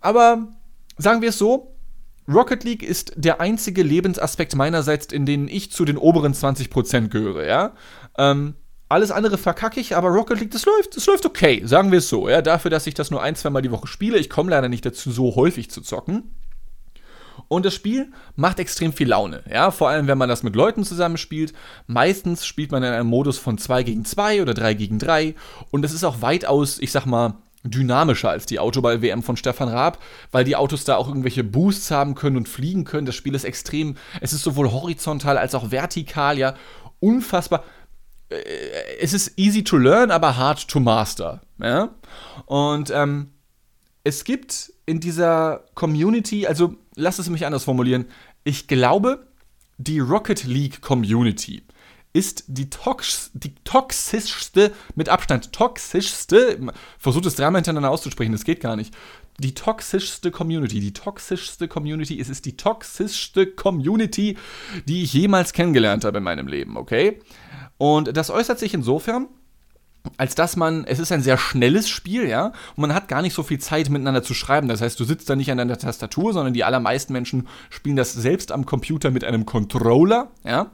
Aber 0.00 0.48
sagen 0.96 1.20
wir 1.20 1.30
es 1.30 1.38
so, 1.38 1.76
Rocket 2.28 2.62
League 2.64 2.82
ist 2.82 3.12
der 3.16 3.40
einzige 3.40 3.82
Lebensaspekt 3.82 4.54
meinerseits, 4.54 5.12
in 5.12 5.26
den 5.26 5.48
ich 5.48 5.72
zu 5.72 5.84
den 5.84 5.98
oberen 5.98 6.32
20% 6.32 7.08
gehöre, 7.08 7.46
ja. 7.46 7.74
Ähm, 8.16 8.54
alles 8.88 9.10
andere 9.10 9.38
verkacke 9.38 9.80
ich, 9.80 9.96
aber 9.96 10.08
Rocket 10.08 10.40
League, 10.40 10.50
das 10.50 10.64
läuft, 10.66 10.96
das 10.96 11.06
läuft 11.06 11.26
okay, 11.26 11.62
sagen 11.64 11.90
wir 11.90 11.98
es 11.98 12.08
so, 12.08 12.28
ja. 12.28 12.40
Dafür, 12.40 12.70
dass 12.70 12.86
ich 12.86 12.94
das 12.94 13.10
nur 13.10 13.22
ein, 13.22 13.34
zwei 13.34 13.50
Mal 13.50 13.62
die 13.62 13.72
Woche 13.72 13.88
spiele, 13.88 14.18
ich 14.18 14.30
komme 14.30 14.50
leider 14.50 14.68
nicht 14.68 14.86
dazu, 14.86 15.10
so 15.10 15.34
häufig 15.34 15.70
zu 15.70 15.80
zocken. 15.80 16.34
Und 17.50 17.66
das 17.66 17.74
Spiel 17.74 18.12
macht 18.36 18.60
extrem 18.60 18.92
viel 18.92 19.08
Laune, 19.08 19.42
ja, 19.52 19.72
vor 19.72 19.88
allem 19.88 20.06
wenn 20.06 20.16
man 20.16 20.28
das 20.28 20.44
mit 20.44 20.54
Leuten 20.54 20.84
zusammenspielt. 20.84 21.52
Meistens 21.88 22.46
spielt 22.46 22.70
man 22.70 22.84
in 22.84 22.92
einem 22.92 23.08
Modus 23.08 23.38
von 23.38 23.58
2 23.58 23.82
gegen 23.82 24.04
2 24.04 24.40
oder 24.40 24.54
3 24.54 24.74
gegen 24.74 25.00
3 25.00 25.34
und 25.72 25.84
es 25.84 25.92
ist 25.92 26.04
auch 26.04 26.22
weitaus, 26.22 26.78
ich 26.78 26.92
sag 26.92 27.06
mal, 27.06 27.34
dynamischer 27.64 28.30
als 28.30 28.46
die 28.46 28.60
Autoball-WM 28.60 29.24
von 29.24 29.36
Stefan 29.36 29.68
Raab, 29.68 29.98
weil 30.30 30.44
die 30.44 30.54
Autos 30.54 30.84
da 30.84 30.94
auch 30.94 31.08
irgendwelche 31.08 31.42
Boosts 31.42 31.90
haben 31.90 32.14
können 32.14 32.36
und 32.36 32.48
fliegen 32.48 32.84
können. 32.84 33.04
Das 33.04 33.16
Spiel 33.16 33.34
ist 33.34 33.42
extrem, 33.42 33.96
es 34.20 34.32
ist 34.32 34.44
sowohl 34.44 34.70
horizontal 34.70 35.36
als 35.36 35.56
auch 35.56 35.72
vertikal, 35.72 36.38
ja, 36.38 36.54
unfassbar. 37.00 37.64
Äh, 38.28 38.36
es 39.00 39.12
ist 39.12 39.36
easy 39.40 39.64
to 39.64 39.76
learn, 39.76 40.12
aber 40.12 40.36
hard 40.36 40.68
to 40.68 40.78
master, 40.78 41.40
ja. 41.60 41.88
Und 42.46 42.90
ähm, 42.90 43.32
es 44.04 44.22
gibt 44.22 44.72
in 44.86 45.00
dieser 45.00 45.64
Community, 45.74 46.46
also 46.46 46.76
lass 47.00 47.18
es 47.18 47.28
mich 47.28 47.46
anders 47.46 47.64
formulieren. 47.64 48.06
Ich 48.44 48.68
glaube, 48.68 49.26
die 49.78 49.98
Rocket 49.98 50.44
League 50.44 50.80
Community 50.80 51.62
ist 52.12 52.44
die, 52.48 52.68
tox 52.68 53.30
die 53.34 53.54
toxischste, 53.64 54.72
mit 54.96 55.08
Abstand 55.08 55.52
toxischste, 55.52 56.60
versucht 56.98 57.26
es 57.26 57.36
dreimal 57.36 57.60
hintereinander 57.60 57.90
auszusprechen, 57.90 58.32
das 58.32 58.44
geht 58.44 58.60
gar 58.60 58.76
nicht. 58.76 58.94
Die 59.38 59.54
toxischste 59.54 60.30
Community, 60.30 60.80
die 60.80 60.92
toxischste 60.92 61.68
Community, 61.68 62.20
es 62.20 62.28
ist 62.28 62.44
die 62.46 62.56
toxischste 62.56 63.46
Community, 63.46 64.36
die 64.86 65.04
ich 65.04 65.12
jemals 65.12 65.52
kennengelernt 65.52 66.04
habe 66.04 66.18
in 66.18 66.24
meinem 66.24 66.48
Leben, 66.48 66.76
okay? 66.76 67.20
Und 67.78 68.14
das 68.16 68.28
äußert 68.28 68.58
sich 68.58 68.74
insofern, 68.74 69.28
als 70.16 70.34
dass 70.34 70.56
man, 70.56 70.84
es 70.84 70.98
ist 70.98 71.12
ein 71.12 71.22
sehr 71.22 71.38
schnelles 71.38 71.88
Spiel, 71.88 72.28
ja, 72.28 72.46
und 72.46 72.78
man 72.78 72.94
hat 72.94 73.08
gar 73.08 73.22
nicht 73.22 73.34
so 73.34 73.42
viel 73.42 73.58
Zeit 73.58 73.90
miteinander 73.90 74.22
zu 74.22 74.34
schreiben. 74.34 74.68
Das 74.68 74.80
heißt, 74.80 74.98
du 74.98 75.04
sitzt 75.04 75.28
da 75.28 75.36
nicht 75.36 75.50
an 75.50 75.58
deiner 75.58 75.78
Tastatur, 75.78 76.32
sondern 76.32 76.54
die 76.54 76.64
allermeisten 76.64 77.12
Menschen 77.12 77.48
spielen 77.68 77.96
das 77.96 78.12
selbst 78.12 78.52
am 78.52 78.66
Computer 78.66 79.10
mit 79.10 79.24
einem 79.24 79.46
Controller, 79.46 80.30
ja. 80.44 80.70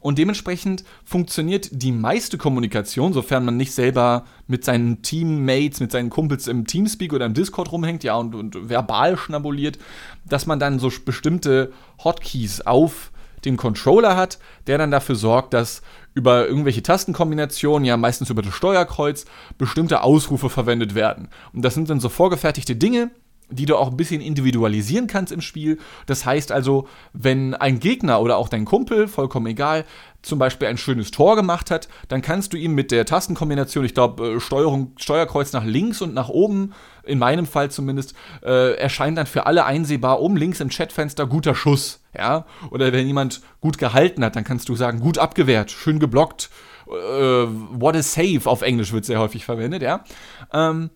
Und 0.00 0.16
dementsprechend 0.16 0.84
funktioniert 1.04 1.68
die 1.72 1.92
meiste 1.92 2.38
Kommunikation, 2.38 3.12
sofern 3.12 3.44
man 3.44 3.58
nicht 3.58 3.72
selber 3.72 4.24
mit 4.46 4.64
seinen 4.64 5.02
Teammates, 5.02 5.80
mit 5.80 5.92
seinen 5.92 6.08
Kumpels 6.08 6.46
im 6.46 6.66
Teamspeak 6.66 7.12
oder 7.12 7.26
im 7.26 7.34
Discord 7.34 7.70
rumhängt, 7.70 8.02
ja, 8.02 8.14
und, 8.14 8.34
und 8.34 8.70
verbal 8.70 9.18
schnabuliert, 9.18 9.78
dass 10.26 10.46
man 10.46 10.58
dann 10.58 10.78
so 10.78 10.90
bestimmte 11.04 11.72
Hotkeys 12.02 12.62
auf 12.62 13.10
den 13.44 13.56
Controller 13.56 14.16
hat, 14.16 14.38
der 14.66 14.78
dann 14.78 14.90
dafür 14.90 15.16
sorgt, 15.16 15.54
dass 15.54 15.82
über 16.14 16.46
irgendwelche 16.46 16.82
Tastenkombinationen, 16.82 17.84
ja 17.84 17.96
meistens 17.96 18.30
über 18.30 18.42
das 18.42 18.54
Steuerkreuz, 18.54 19.26
bestimmte 19.58 20.02
Ausrufe 20.02 20.50
verwendet 20.50 20.94
werden. 20.94 21.28
Und 21.52 21.62
das 21.62 21.74
sind 21.74 21.88
dann 21.90 22.00
so 22.00 22.08
vorgefertigte 22.08 22.76
Dinge, 22.76 23.10
die 23.50 23.66
du 23.66 23.76
auch 23.76 23.90
ein 23.90 23.96
bisschen 23.96 24.20
individualisieren 24.20 25.06
kannst 25.06 25.32
im 25.32 25.40
Spiel. 25.40 25.78
Das 26.06 26.24
heißt 26.24 26.52
also, 26.52 26.88
wenn 27.12 27.54
ein 27.54 27.80
Gegner 27.80 28.20
oder 28.20 28.36
auch 28.36 28.48
dein 28.48 28.64
Kumpel, 28.64 29.08
vollkommen 29.08 29.46
egal, 29.46 29.84
zum 30.22 30.38
Beispiel 30.38 30.68
ein 30.68 30.76
schönes 30.76 31.10
Tor 31.10 31.36
gemacht 31.36 31.70
hat, 31.70 31.88
dann 32.08 32.22
kannst 32.22 32.52
du 32.52 32.56
ihm 32.56 32.74
mit 32.74 32.90
der 32.90 33.06
Tastenkombination, 33.06 33.84
ich 33.84 33.94
glaube, 33.94 34.36
äh, 34.36 34.40
Steuerung, 34.40 34.92
Steuerkreuz 34.96 35.52
nach 35.52 35.64
links 35.64 36.02
und 36.02 36.14
nach 36.14 36.28
oben, 36.28 36.72
in 37.04 37.18
meinem 37.18 37.46
Fall 37.46 37.70
zumindest, 37.70 38.14
äh, 38.42 38.74
erscheint 38.74 39.16
dann 39.16 39.26
für 39.26 39.46
alle 39.46 39.64
einsehbar 39.64 40.20
oben 40.20 40.36
links 40.36 40.60
im 40.60 40.68
Chatfenster 40.68 41.26
guter 41.26 41.54
Schuss. 41.54 42.02
Ja? 42.16 42.44
Oder 42.70 42.92
wenn 42.92 43.06
jemand 43.06 43.40
gut 43.60 43.78
gehalten 43.78 44.24
hat, 44.24 44.36
dann 44.36 44.44
kannst 44.44 44.68
du 44.68 44.76
sagen, 44.76 45.00
gut 45.00 45.18
abgewehrt, 45.18 45.70
schön 45.70 45.98
geblockt, 45.98 46.50
äh, 46.90 46.92
what 46.92 47.96
a 47.96 48.02
save 48.02 48.42
auf 48.44 48.62
Englisch 48.62 48.92
wird 48.92 49.04
sehr 49.04 49.20
häufig 49.20 49.44
verwendet, 49.44 49.82
ja. 49.82 50.04
Ähm, 50.52 50.90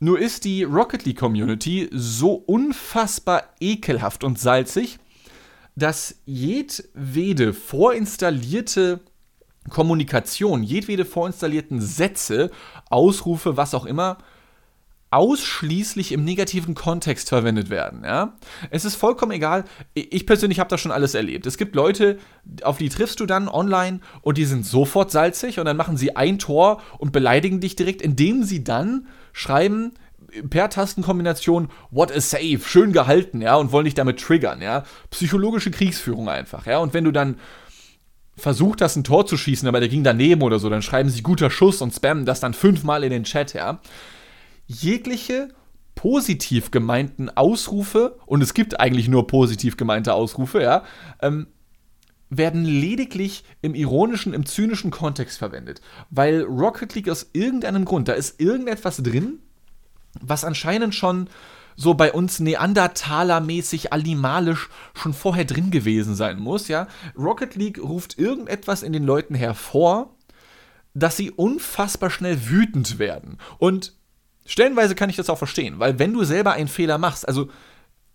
nur 0.00 0.18
ist 0.18 0.44
die 0.44 0.62
Rocket 0.62 1.04
League 1.04 1.18
Community 1.18 1.88
so 1.92 2.34
unfassbar 2.34 3.44
ekelhaft 3.60 4.22
und 4.24 4.38
salzig, 4.38 4.98
dass 5.74 6.16
jedwede 6.24 7.52
vorinstallierte 7.52 9.00
Kommunikation, 9.68 10.62
jedwede 10.62 11.04
vorinstallierten 11.04 11.80
Sätze, 11.80 12.50
Ausrufe, 12.90 13.56
was 13.56 13.74
auch 13.74 13.86
immer, 13.86 14.18
ausschließlich 15.10 16.12
im 16.12 16.24
negativen 16.24 16.74
Kontext 16.74 17.30
verwendet 17.30 17.70
werden. 17.70 18.04
Ja? 18.04 18.36
Es 18.70 18.84
ist 18.84 18.94
vollkommen 18.94 19.32
egal. 19.32 19.64
Ich 19.94 20.26
persönlich 20.26 20.60
habe 20.60 20.68
das 20.68 20.80
schon 20.80 20.92
alles 20.92 21.14
erlebt. 21.14 21.46
Es 21.46 21.56
gibt 21.56 21.74
Leute, 21.74 22.18
auf 22.62 22.78
die 22.78 22.90
triffst 22.90 23.20
du 23.20 23.26
dann 23.26 23.48
online 23.48 24.00
und 24.20 24.36
die 24.36 24.44
sind 24.44 24.66
sofort 24.66 25.10
salzig 25.10 25.58
und 25.58 25.64
dann 25.64 25.78
machen 25.78 25.96
sie 25.96 26.14
ein 26.14 26.38
Tor 26.38 26.82
und 26.98 27.12
beleidigen 27.12 27.60
dich 27.60 27.74
direkt, 27.74 28.02
indem 28.02 28.42
sie 28.44 28.64
dann 28.64 29.06
schreiben, 29.32 29.94
per 30.50 30.68
Tastenkombination 30.68 31.68
what 31.90 32.14
a 32.14 32.20
save, 32.20 32.60
schön 32.64 32.92
gehalten, 32.92 33.40
ja, 33.40 33.56
und 33.56 33.72
wollen 33.72 33.86
dich 33.86 33.94
damit 33.94 34.20
triggern, 34.20 34.60
ja. 34.60 34.84
Psychologische 35.10 35.70
Kriegsführung 35.70 36.28
einfach, 36.28 36.66
ja. 36.66 36.78
Und 36.78 36.94
wenn 36.94 37.04
du 37.04 37.12
dann 37.12 37.36
versucht 38.36 38.82
hast, 38.82 38.96
ein 38.96 39.04
Tor 39.04 39.26
zu 39.26 39.36
schießen, 39.36 39.66
aber 39.66 39.80
der 39.80 39.88
ging 39.88 40.04
daneben 40.04 40.42
oder 40.42 40.58
so, 40.58 40.68
dann 40.68 40.82
schreiben 40.82 41.08
sie 41.08 41.22
guter 41.22 41.50
Schuss 41.50 41.82
und 41.82 41.94
spammen 41.94 42.24
das 42.24 42.40
dann 42.40 42.54
fünfmal 42.54 43.04
in 43.04 43.10
den 43.10 43.24
Chat, 43.24 43.54
ja. 43.54 43.80
Jegliche 44.66 45.48
positiv 45.94 46.70
gemeinten 46.70 47.28
Ausrufe, 47.30 48.18
und 48.26 48.42
es 48.42 48.54
gibt 48.54 48.78
eigentlich 48.78 49.08
nur 49.08 49.26
positiv 49.26 49.76
gemeinte 49.76 50.14
Ausrufe, 50.14 50.62
ja, 50.62 50.84
ähm, 51.20 51.48
werden 52.30 52.64
lediglich 52.64 53.44
im 53.62 53.74
ironischen, 53.74 54.34
im 54.34 54.46
zynischen 54.46 54.90
Kontext 54.90 55.38
verwendet. 55.38 55.80
Weil 56.10 56.42
Rocket 56.42 56.94
League 56.94 57.08
aus 57.08 57.30
irgendeinem 57.32 57.84
Grund, 57.84 58.08
da 58.08 58.12
ist 58.12 58.40
irgendetwas 58.40 58.98
drin, 58.98 59.38
was 60.20 60.44
anscheinend 60.44 60.94
schon 60.94 61.28
so 61.76 61.94
bei 61.94 62.12
uns 62.12 62.40
Neandertaler-mäßig, 62.40 63.92
animalisch 63.92 64.68
schon 64.94 65.14
vorher 65.14 65.44
drin 65.44 65.70
gewesen 65.70 66.16
sein 66.16 66.40
muss, 66.40 66.66
ja. 66.66 66.88
Rocket 67.16 67.54
League 67.54 67.78
ruft 67.78 68.18
irgendetwas 68.18 68.82
in 68.82 68.92
den 68.92 69.04
Leuten 69.04 69.36
hervor, 69.36 70.10
dass 70.94 71.16
sie 71.16 71.30
unfassbar 71.30 72.10
schnell 72.10 72.48
wütend 72.48 72.98
werden. 72.98 73.38
Und 73.58 73.94
stellenweise 74.44 74.96
kann 74.96 75.08
ich 75.08 75.14
das 75.14 75.30
auch 75.30 75.38
verstehen, 75.38 75.78
weil 75.78 76.00
wenn 76.00 76.12
du 76.12 76.24
selber 76.24 76.52
einen 76.52 76.66
Fehler 76.66 76.98
machst, 76.98 77.28
also 77.28 77.48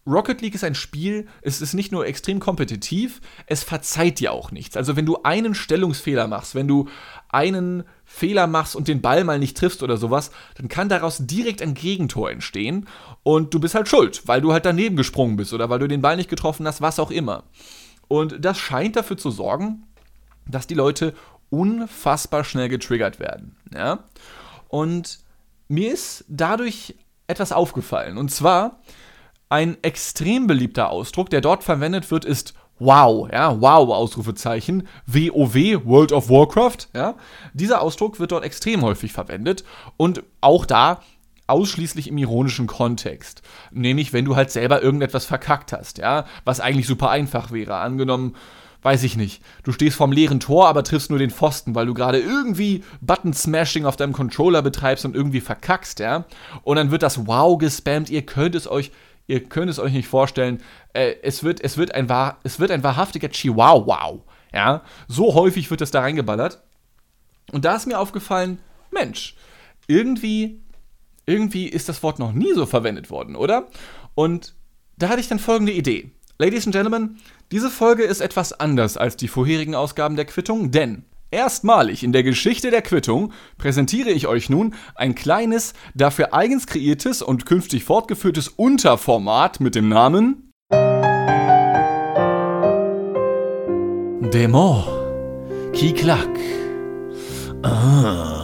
Rocket 0.06 0.42
League 0.42 0.56
ist 0.56 0.66
ein 0.66 0.76
Spiel, 0.76 1.28
es 1.42 1.62
ist 1.62 1.74
nicht 1.74 1.92
nur 1.92 2.06
extrem 2.06 2.40
kompetitiv, 2.40 3.22
es 3.46 3.64
verzeiht 3.64 4.20
dir 4.20 4.34
auch 4.34 4.52
nichts. 4.52 4.76
Also 4.76 4.98
wenn 4.98 5.06
du 5.06 5.24
einen 5.24 5.56
Stellungsfehler 5.56 6.28
machst, 6.28 6.56
wenn 6.56 6.68
du 6.68 6.90
einen 7.30 7.84
Fehler 8.04 8.48
machst 8.48 8.76
und 8.76 8.90
den 8.90 9.02
Ball 9.02 9.24
mal 9.24 9.40
nicht 9.40 9.56
triffst 9.56 9.82
oder 9.82 9.96
sowas, 9.96 10.32
dann 10.56 10.68
kann 10.68 10.90
daraus 10.90 11.20
direkt 11.22 11.62
ein 11.62 11.74
Gegentor 11.74 12.32
entstehen 12.32 12.88
und 13.24 13.54
du 13.54 13.60
bist 13.60 13.76
halt 13.76 13.88
schuld, 13.88 14.24
weil 14.26 14.42
du 14.42 14.52
halt 14.52 14.66
daneben 14.66 14.98
gesprungen 14.98 15.38
bist 15.38 15.54
oder 15.54 15.70
weil 15.70 15.80
du 15.80 15.88
den 15.88 16.02
Ball 16.02 16.18
nicht 16.18 16.30
getroffen 16.30 16.68
hast, 16.68 16.82
was 16.82 17.00
auch 17.00 17.12
immer. 17.12 17.44
Und 18.10 18.44
das 18.44 18.58
scheint 18.58 18.98
dafür 18.98 19.18
zu 19.18 19.32
sorgen, 19.32 19.88
dass 20.46 20.68
die 20.68 20.76
Leute 20.76 21.14
unfassbar 21.50 22.44
schnell 22.44 22.68
getriggert 22.68 23.20
werden. 23.20 23.56
Ja? 23.74 24.04
Und 24.68 25.20
mir 25.68 25.94
ist 25.94 26.26
dadurch 26.28 26.96
etwas 27.28 27.52
aufgefallen. 27.52 28.18
Und 28.18 28.30
zwar, 28.30 28.82
ein 29.50 29.78
extrem 29.84 30.48
beliebter 30.48 30.90
Ausdruck, 30.90 31.30
der 31.30 31.42
dort 31.42 31.64
verwendet 31.64 32.12
wird, 32.12 32.26
ist 32.26 32.54
Wow, 32.80 33.30
ja, 33.32 33.62
wow, 33.62 33.90
Ausrufezeichen, 33.90 34.88
WoW, 35.06 35.86
World 35.86 36.12
of 36.12 36.30
Warcraft, 36.30 36.90
ja. 36.96 37.16
Dieser 37.54 37.82
Ausdruck 37.82 38.20
wird 38.20 38.32
dort 38.32 38.44
extrem 38.44 38.82
häufig 38.82 39.14
verwendet 39.14 39.64
und 39.96 40.24
auch 40.42 40.66
da 40.66 41.00
ausschließlich 41.48 42.08
im 42.08 42.18
ironischen 42.18 42.68
Kontext. 42.68 43.42
Nämlich, 43.72 44.12
wenn 44.12 44.26
du 44.26 44.36
halt 44.36 44.50
selber 44.50 44.82
irgendetwas 44.82 45.26
verkackt 45.26 45.72
hast, 45.72 46.00
ja, 46.00 46.26
was 46.46 46.60
eigentlich 46.60 46.88
super 46.88 47.10
einfach 47.10 47.52
wäre. 47.52 47.76
Angenommen, 47.76 48.36
weiß 48.82 49.04
ich 49.04 49.18
nicht, 49.18 49.42
du 49.64 49.72
stehst 49.72 49.96
vorm 49.96 50.12
leeren 50.12 50.40
Tor, 50.40 50.68
aber 50.68 50.84
triffst 50.84 51.10
nur 51.10 51.20
den 51.20 51.32
Pfosten, 51.32 51.76
weil 51.76 51.86
du 51.86 51.94
gerade 51.94 52.20
irgendwie 52.20 52.84
Button-Smashing 53.02 53.86
auf 53.86 53.96
deinem 53.96 54.14
Controller 54.14 54.62
betreibst 54.62 55.06
und 55.06 55.16
irgendwie 55.16 55.42
verkackst, 55.42 56.00
ja. 56.00 56.26
Und 56.64 56.78
dann 56.78 56.92
wird 56.92 57.04
das 57.04 57.28
Wow 57.28 57.58
gespammt, 57.58 58.10
ihr 58.10 58.24
könnt 58.26 58.56
es 58.56 58.68
euch 58.70 58.92
ihr 59.28 59.44
könnt 59.44 59.70
es 59.70 59.80
euch 59.80 59.94
nicht 59.94 60.08
vorstellen, 60.08 60.62
äh, 60.94 61.16
es, 61.22 61.44
wird, 61.44 61.62
es, 61.62 61.78
wird 61.78 61.94
ein 61.94 62.10
wahr, 62.10 62.40
es 62.44 62.60
wird 62.60 62.72
ein 62.72 62.84
wahrhaftiger 62.84 63.30
Chihuahua. 63.30 64.20
Ja? 64.54 64.84
So 65.08 65.34
häufig 65.34 65.70
wird 65.70 65.82
das 65.82 65.92
da 65.92 66.02
reingeballert. 66.02 66.62
Und 67.52 67.66
da 67.66 67.76
ist 67.76 67.88
mir 67.88 68.00
aufgefallen, 68.00 68.60
Mensch, 68.92 69.36
irgendwie, 69.88 70.62
irgendwie 71.26 71.68
ist 71.68 71.90
das 71.90 72.04
Wort 72.04 72.20
noch 72.20 72.32
nie 72.34 72.54
so 72.54 72.66
verwendet 72.66 73.10
worden, 73.10 73.36
oder? 73.36 73.68
Und 74.16 74.56
da 74.98 75.10
hatte 75.10 75.20
ich 75.20 75.28
dann 75.28 75.40
folgende 75.40 75.74
Idee. 75.74 76.12
Ladies 76.40 76.66
and 76.66 76.76
Gentlemen, 76.76 77.20
diese 77.52 77.70
Folge 77.70 78.04
ist 78.04 78.22
etwas 78.22 78.60
anders 78.60 78.98
als 78.98 79.18
die 79.18 79.28
vorherigen 79.28 79.76
Ausgaben 79.76 80.16
der 80.16 80.26
Quittung, 80.26 80.72
denn 80.72 81.06
Erstmalig 81.34 82.04
in 82.04 82.12
der 82.12 82.22
Geschichte 82.22 82.70
der 82.70 82.84
Quittung 82.84 83.34
präsentiere 83.58 84.12
ich 84.12 84.28
euch 84.28 84.52
nun 84.52 84.76
ein 84.94 85.16
kleines, 85.16 85.74
dafür 85.96 86.32
eigens 86.32 86.68
kreiertes 86.68 87.24
und 87.24 87.48
künftig 87.48 87.86
fortgeführtes 87.86 88.50
Unterformat 88.50 89.60
mit 89.60 89.74
dem 89.74 89.90
Namen 89.90 90.52
Demo 94.32 94.86
Kiklak. 95.74 96.30
Ah. 97.64 98.43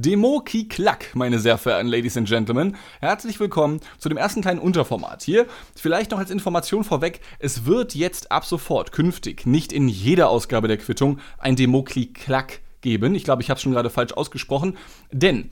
Demoki 0.00 0.68
Klack, 0.68 1.10
meine 1.14 1.40
sehr 1.40 1.58
verehrten 1.58 1.88
Ladies 1.88 2.16
and 2.16 2.28
Gentlemen. 2.28 2.76
Herzlich 3.00 3.40
willkommen 3.40 3.80
zu 3.98 4.08
dem 4.08 4.16
ersten 4.16 4.42
kleinen 4.42 4.60
Unterformat 4.60 5.24
hier. 5.24 5.46
Vielleicht 5.74 6.12
noch 6.12 6.20
als 6.20 6.30
Information 6.30 6.84
vorweg, 6.84 7.20
es 7.40 7.64
wird 7.64 7.96
jetzt 7.96 8.30
ab 8.30 8.44
sofort 8.44 8.92
künftig 8.92 9.44
nicht 9.44 9.72
in 9.72 9.88
jeder 9.88 10.30
Ausgabe 10.30 10.68
der 10.68 10.76
Quittung 10.76 11.18
ein 11.38 11.56
Demoki 11.56 12.12
Klack 12.12 12.60
geben. 12.80 13.16
Ich 13.16 13.24
glaube, 13.24 13.42
ich 13.42 13.50
habe 13.50 13.58
es 13.58 13.62
schon 13.62 13.72
gerade 13.72 13.90
falsch 13.90 14.12
ausgesprochen, 14.12 14.78
denn 15.10 15.50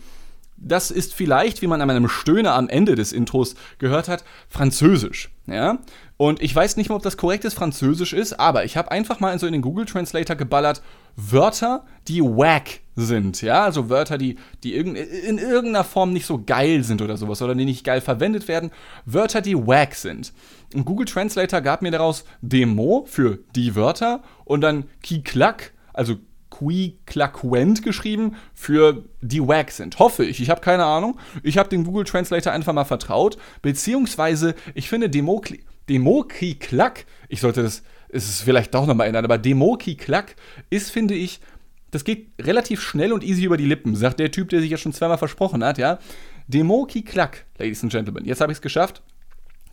das 0.57 0.93
ist 0.93 1.13
vielleicht, 1.13 1.61
wie 1.61 1.67
man 1.67 1.81
an 1.81 1.89
meinem 1.89 2.09
Stöhner 2.09 2.55
am 2.55 2.69
Ende 2.69 2.95
des 2.95 3.13
Intros 3.13 3.57
gehört 3.79 4.09
hat, 4.09 4.23
Französisch. 4.49 5.31
Ja? 5.47 5.79
Und 6.19 6.43
ich 6.43 6.55
weiß 6.55 6.77
nicht 6.77 6.89
mehr, 6.89 6.97
ob 6.97 7.03
das 7.03 7.19
korrektes 7.19 7.53
Französisch 7.53 8.15
ist, 8.15 8.41
aber 8.41 8.65
ich 8.65 8.77
habe 8.77 8.91
einfach 8.91 9.21
mal 9.21 9.39
so 9.39 9.47
in 9.47 9.53
den 9.53 9.61
Google 9.61 9.85
Translator 9.85 10.35
geballert 10.35 10.83
Wörter, 11.15 11.85
die 12.09 12.23
wack 12.23 12.81
sind. 12.95 13.43
Ja, 13.43 13.65
also 13.65 13.91
Wörter, 13.91 14.17
die, 14.17 14.37
die 14.63 14.75
in 14.75 14.97
irgendeiner 14.97 15.85
Form 15.85 16.13
nicht 16.13 16.25
so 16.27 16.43
geil 16.45 16.83
sind 16.85 17.03
oder 17.03 17.19
sowas 17.19 17.43
oder 17.43 17.55
die 17.55 17.67
nicht 17.67 17.85
geil 17.85 18.01
verwendet 18.01 18.49
werden. 18.49 18.71
Wörter, 19.05 19.43
die 19.43 19.57
wack 19.57 19.95
sind. 19.95 20.33
Und 20.75 20.87
Google 20.87 21.07
Translator 21.07 21.61
gab 21.61 21.83
mir 21.83 21.91
daraus 21.91 22.25
Demo 22.41 23.05
für 23.09 23.39
die 23.55 23.75
Wörter 23.75 24.23
und 24.45 24.63
dann 24.63 24.85
Ki-Klack, 25.03 25.73
also 25.93 26.17
Qui-Claquent 26.51 27.83
geschrieben 27.83 28.37
für 28.55 29.05
die 29.21 29.47
wack 29.47 29.71
sind. 29.71 29.99
Hoffe 29.99 30.25
ich. 30.25 30.41
Ich 30.41 30.49
habe 30.49 30.63
keine 30.63 30.85
Ahnung. 30.85 31.19
Ich 31.43 31.59
habe 31.59 31.69
den 31.69 31.85
Google 31.85 32.05
Translator 32.05 32.53
einfach 32.53 32.73
mal 32.73 32.85
vertraut. 32.85 33.37
Beziehungsweise, 33.61 34.55
ich 34.75 34.89
finde 34.89 35.11
Demo 35.11 35.43
Demoki 35.89 36.57
Klack, 36.57 37.07
ich 37.29 37.41
sollte 37.41 37.63
das, 37.63 37.83
ist 38.09 38.29
es 38.29 38.41
vielleicht 38.41 38.75
doch 38.75 38.87
nochmal 38.87 39.09
ändern, 39.09 39.25
aber 39.25 39.39
Demoki 39.39 39.97
Klack 39.97 40.37
ist, 40.71 40.91
finde 40.91 41.15
ich, 41.15 41.41
das 41.91 42.05
geht 42.05 42.29
relativ 42.41 42.83
schnell 42.83 43.13
und 43.13 43.25
easy 43.25 43.45
über 43.45 43.57
die 43.57 43.67
Lippen, 43.67 43.97
sagt 43.97 44.21
der 44.21 44.31
Typ, 44.31 44.49
der 44.49 44.61
sich 44.61 44.71
ja 44.71 44.77
schon 44.77 44.93
zweimal 44.93 45.19
versprochen 45.19 45.65
hat, 45.65 45.79
ja. 45.79 45.99
Demoki 46.49 47.03
Klack, 47.03 47.47
Ladies 47.59 47.83
and 47.83 47.93
Gentlemen. 47.93 48.25
Jetzt 48.25 48.41
habe 48.41 48.53
ich 48.53 48.59
es 48.59 48.63
geschafft. 48.63 49.03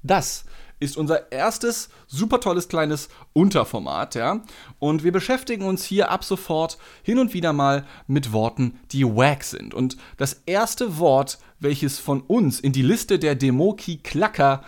Das 0.04 0.46
ist 0.80 0.98
unser 0.98 1.32
erstes 1.32 1.90
super 2.08 2.40
tolles 2.40 2.68
kleines 2.68 3.10
Unterformat, 3.32 4.16
ja. 4.16 4.42
Und 4.80 5.04
wir 5.04 5.12
beschäftigen 5.12 5.66
uns 5.66 5.84
hier 5.86 6.12
ab 6.12 6.24
sofort 6.24 6.78
hin 7.04 7.20
und 7.20 7.34
wieder 7.34 7.54
mal 7.54 7.86
mit 8.08 8.34
Worten, 8.34 8.80
die 8.92 9.06
wack 9.06 9.44
sind. 9.44 9.74
Und 9.74 9.98
das 10.18 10.42
erste 10.46 10.98
Wort, 10.98 11.40
welches 11.60 12.00
von 12.00 12.22
uns 12.22 12.60
in 12.60 12.74
die 12.74 12.82
Liste 12.82 13.18
der 13.18 13.36
Demoki 13.36 13.98
Klacker 13.98 14.64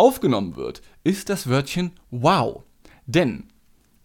aufgenommen 0.00 0.56
wird, 0.56 0.80
ist 1.04 1.28
das 1.28 1.48
Wörtchen 1.48 1.92
wow. 2.10 2.62
Denn, 3.04 3.44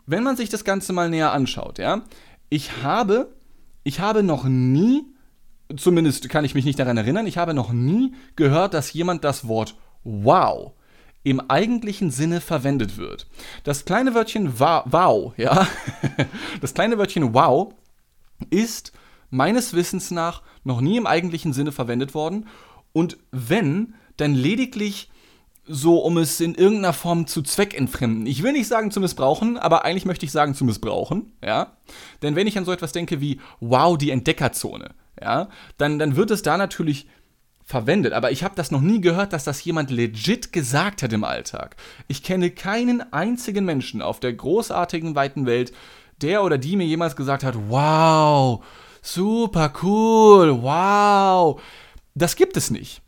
wenn 0.05 0.23
man 0.23 0.35
sich 0.35 0.49
das 0.49 0.65
Ganze 0.65 0.91
mal 0.91 1.09
näher 1.09 1.31
anschaut, 1.31 1.79
ja, 1.79 2.03
ich 2.49 2.83
habe, 2.83 3.33
ich 3.85 4.01
habe 4.01 4.21
noch 4.21 4.43
nie, 4.43 5.05
zumindest 5.77 6.27
kann 6.27 6.43
ich 6.43 6.53
mich 6.53 6.65
nicht 6.65 6.79
daran 6.79 6.97
erinnern, 6.97 7.27
ich 7.27 7.37
habe 7.37 7.53
noch 7.53 7.71
nie 7.71 8.13
gehört, 8.35 8.73
dass 8.73 8.91
jemand 8.91 9.23
das 9.23 9.47
Wort 9.47 9.75
wow 10.03 10.73
im 11.23 11.39
eigentlichen 11.49 12.11
Sinne 12.11 12.41
verwendet 12.41 12.97
wird. 12.97 13.27
Das 13.63 13.85
kleine 13.85 14.13
Wörtchen 14.13 14.59
wow, 14.59 15.33
ja, 15.37 15.65
das 16.61 16.73
kleine 16.73 16.97
Wörtchen 16.97 17.33
wow 17.33 17.73
ist 18.49 18.91
meines 19.29 19.73
Wissens 19.73 20.11
nach 20.11 20.41
noch 20.65 20.81
nie 20.81 20.97
im 20.97 21.07
eigentlichen 21.07 21.53
Sinne 21.53 21.71
verwendet 21.71 22.13
worden 22.13 22.47
und 22.91 23.17
wenn, 23.31 23.95
dann 24.17 24.33
lediglich 24.33 25.09
so, 25.67 25.99
um 25.99 26.17
es 26.17 26.39
in 26.39 26.55
irgendeiner 26.55 26.93
Form 26.93 27.27
zu 27.27 27.41
zweckentfremden. 27.41 28.27
Ich 28.27 28.43
will 28.43 28.51
nicht 28.51 28.67
sagen 28.67 28.91
zu 28.91 28.99
missbrauchen, 28.99 29.57
aber 29.57 29.83
eigentlich 29.83 30.05
möchte 30.05 30.25
ich 30.25 30.31
sagen 30.31 30.53
zu 30.53 30.63
missbrauchen, 30.63 31.33
ja. 31.43 31.77
Denn 32.21 32.35
wenn 32.35 32.47
ich 32.47 32.57
an 32.57 32.65
so 32.65 32.71
etwas 32.71 32.91
denke 32.91 33.21
wie, 33.21 33.39
wow, 33.59 33.97
die 33.97 34.11
Entdeckerzone, 34.11 34.91
ja, 35.21 35.49
dann, 35.77 35.97
dann 35.97 36.15
wird 36.15 36.31
es 36.31 36.43
da 36.43 36.57
natürlich 36.57 37.07
verwendet. 37.63 38.13
Aber 38.13 38.31
ich 38.31 38.43
habe 38.43 38.55
das 38.55 38.69
noch 38.69 38.81
nie 38.81 39.01
gehört, 39.01 39.33
dass 39.33 39.43
das 39.43 39.63
jemand 39.63 39.89
legit 39.89 40.53
gesagt 40.53 41.01
hat 41.01 41.11
im 41.11 41.23
Alltag. 41.23 41.75
Ich 42.07 42.21
kenne 42.21 42.51
keinen 42.51 43.11
einzigen 43.11 43.65
Menschen 43.65 44.01
auf 44.01 44.19
der 44.19 44.33
großartigen, 44.33 45.15
weiten 45.15 45.47
Welt, 45.47 45.73
der 46.21 46.43
oder 46.43 46.57
die 46.57 46.77
mir 46.77 46.85
jemals 46.85 47.15
gesagt 47.15 47.43
hat, 47.43 47.55
wow, 47.69 48.63
super 49.01 49.73
cool, 49.81 50.61
wow. 50.61 51.59
Das 52.13 52.35
gibt 52.35 52.55
es 52.55 52.69
nicht. 52.69 53.01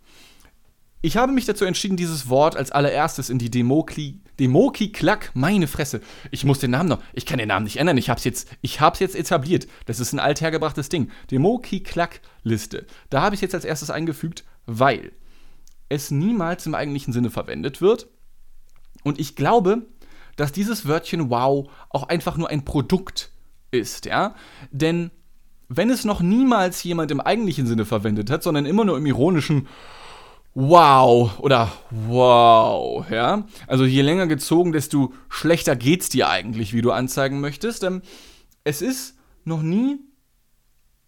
Ich 1.02 1.16
habe 1.16 1.32
mich 1.32 1.46
dazu 1.46 1.64
entschieden, 1.64 1.96
dieses 1.96 2.28
Wort 2.28 2.58
als 2.58 2.72
allererstes 2.72 3.30
in 3.30 3.38
die 3.38 3.52
Demokli, 3.52 4.20
Demoki-Klack, 4.40 5.32
meine 5.36 5.68
Fresse. 5.68 6.02
Ich 6.32 6.44
muss 6.44 6.60
den 6.60 6.72
Namen 6.72 6.90
noch, 6.90 7.04
ich 7.14 7.26
kann 7.26 7.38
den 7.38 7.50
Namen 7.50 7.66
nicht 7.66 7.78
ändern, 7.78 7.98
ich 7.98 8.10
hab's 8.10 8.24
jetzt, 8.24 8.50
ich 8.62 8.82
hab's 8.82 9.00
jetzt 9.00 9.16
etabliert. 9.16 9.68
Das 9.86 10.00
ist 10.00 10.14
ein 10.14 10.20
althergebrachtes 10.20 10.90
Ding. 10.90 11.12
Demoki-Klack-Liste. 11.30 12.88
Da 13.10 13.22
habe 13.22 13.36
ich 13.36 13.42
jetzt 13.42 13.54
als 13.54 13.66
erstes 13.66 13.92
eingefügt, 13.92 14.44
weil 14.66 15.12
es 15.88 16.10
niemals 16.10 16.66
im 16.66 16.76
eigentlichen 16.76 17.14
Sinne 17.14 17.30
verwendet 17.30 17.80
wird. 17.80 18.08
Und 19.04 19.20
ich 19.20 19.36
glaube, 19.36 19.86
dass 20.36 20.52
dieses 20.52 20.88
Wörtchen 20.88 21.30
wow 21.30 21.70
auch 21.90 22.10
einfach 22.10 22.38
nur 22.38 22.50
ein 22.50 22.66
Produkt 22.66 23.32
ist, 23.72 24.06
ja? 24.06 24.36
Denn 24.72 25.12
wenn 25.70 25.90
es 25.90 26.06
noch 26.06 26.22
niemals 26.22 26.84
jemand 26.84 27.12
im 27.12 27.20
eigentlichen 27.20 27.68
Sinne 27.68 27.86
verwendet 27.86 28.30
hat, 28.30 28.44
sondern 28.44 28.66
immer 28.66 28.86
nur 28.86 28.98
im 28.98 29.06
ironischen 29.06 29.68
wow 30.58 31.38
oder 31.40 31.72
wow, 31.92 33.08
ja. 33.12 33.46
Also 33.68 33.86
je 33.86 34.02
länger 34.02 34.26
gezogen, 34.26 34.72
desto 34.72 35.14
schlechter 35.30 35.76
geht's 35.76 36.10
dir 36.10 36.30
eigentlich, 36.30 36.74
wie 36.74 36.82
du 36.82 36.92
anzeigen 36.92 37.40
möchtest. 37.40 37.84
Ähm, 37.84 38.02
es 38.64 38.82
ist 38.82 39.20
noch 39.44 39.62
nie, 39.62 40.00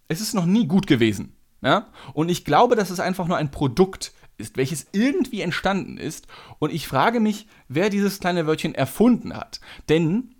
es 0.07 0.21
ist 0.21 0.35
noch 0.35 0.45
nie 0.45 0.67
gut 0.67 0.85
gewesen, 0.85 1.35
ja. 1.63 1.87
Und 2.13 2.29
ich 2.29 2.45
glaube, 2.45 2.75
dass 2.75 2.91
es 2.91 2.99
einfach 2.99 3.27
nur 3.27 3.37
ein 3.37 3.49
Produkt 3.49 4.13
ist, 4.37 4.55
welches 4.55 4.85
irgendwie 4.91 5.41
entstanden 5.41 5.97
ist. 5.97 6.27
Und 6.59 6.71
ich 6.71 6.87
frage 6.87 7.19
mich, 7.19 7.47
wer 7.67 7.89
dieses 7.89 8.19
kleine 8.19 8.45
Wörtchen 8.45 8.75
erfunden 8.75 9.35
hat. 9.35 9.61
Denn, 9.89 10.35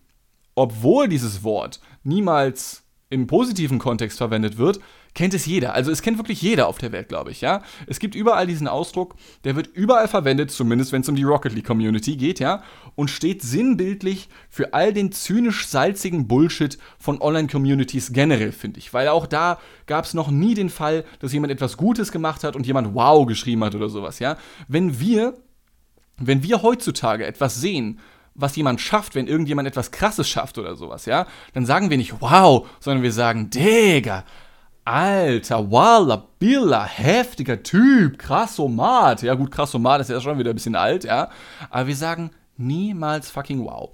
obwohl 0.53 1.07
dieses 1.07 1.43
Wort 1.43 1.81
niemals 2.03 2.83
im 3.09 3.25
positiven 3.25 3.79
Kontext 3.79 4.19
verwendet 4.19 4.59
wird, 4.59 4.79
kennt 5.13 5.33
es 5.33 5.45
jeder. 5.45 5.73
Also 5.73 5.91
es 5.91 6.01
kennt 6.01 6.17
wirklich 6.17 6.41
jeder 6.41 6.67
auf 6.67 6.77
der 6.77 6.91
Welt, 6.91 7.09
glaube 7.09 7.31
ich, 7.31 7.41
ja. 7.41 7.61
Es 7.87 7.99
gibt 7.99 8.15
überall 8.15 8.47
diesen 8.47 8.67
Ausdruck, 8.67 9.15
der 9.43 9.55
wird 9.55 9.67
überall 9.67 10.07
verwendet, 10.07 10.51
zumindest 10.51 10.91
wenn 10.91 11.01
es 11.01 11.09
um 11.09 11.15
die 11.15 11.23
Rocket 11.23 11.53
League 11.53 11.65
Community 11.65 12.15
geht, 12.15 12.39
ja, 12.39 12.63
und 12.95 13.09
steht 13.09 13.41
sinnbildlich 13.41 14.29
für 14.49 14.73
all 14.73 14.93
den 14.93 15.11
zynisch-salzigen 15.11 16.27
Bullshit 16.27 16.77
von 16.97 17.21
Online-Communities 17.21 18.13
generell, 18.13 18.51
finde 18.51 18.79
ich. 18.79 18.93
Weil 18.93 19.07
auch 19.07 19.27
da 19.27 19.59
gab 19.85 20.05
es 20.05 20.13
noch 20.13 20.31
nie 20.31 20.53
den 20.53 20.69
Fall, 20.69 21.03
dass 21.19 21.33
jemand 21.33 21.51
etwas 21.51 21.77
Gutes 21.77 22.11
gemacht 22.11 22.43
hat 22.43 22.55
und 22.55 22.67
jemand 22.67 22.93
Wow 22.93 23.25
geschrieben 23.25 23.63
hat 23.63 23.75
oder 23.75 23.89
sowas, 23.89 24.19
ja. 24.19 24.37
Wenn 24.67 24.99
wir, 24.99 25.33
wenn 26.17 26.43
wir 26.43 26.61
heutzutage 26.61 27.25
etwas 27.25 27.55
sehen, 27.59 27.99
was 28.35 28.55
jemand 28.55 28.79
schafft, 28.79 29.15
wenn 29.15 29.27
irgendjemand 29.27 29.67
etwas 29.67 29.91
Krasses 29.91 30.29
schafft 30.29 30.57
oder 30.57 30.75
sowas, 30.75 31.05
ja, 31.05 31.27
dann 31.53 31.65
sagen 31.65 31.89
wir 31.89 31.97
nicht 31.97 32.21
wow, 32.21 32.67
sondern 32.79 33.03
wir 33.03 33.11
sagen, 33.11 33.49
Digga, 33.49 34.23
Alter, 34.89 35.69
Walla, 35.69 36.27
Billa, 36.39 36.83
heftiger 36.83 37.61
Typ, 37.61 38.17
krassomat. 38.17 39.21
Ja, 39.21 39.35
gut, 39.35 39.51
krassomat 39.51 40.01
ist 40.01 40.09
ja 40.09 40.19
schon 40.19 40.39
wieder 40.39 40.49
ein 40.49 40.55
bisschen 40.55 40.75
alt, 40.75 41.03
ja. 41.03 41.29
Aber 41.69 41.85
wir 41.85 41.95
sagen 41.95 42.31
niemals 42.57 43.29
fucking 43.29 43.63
wow. 43.63 43.91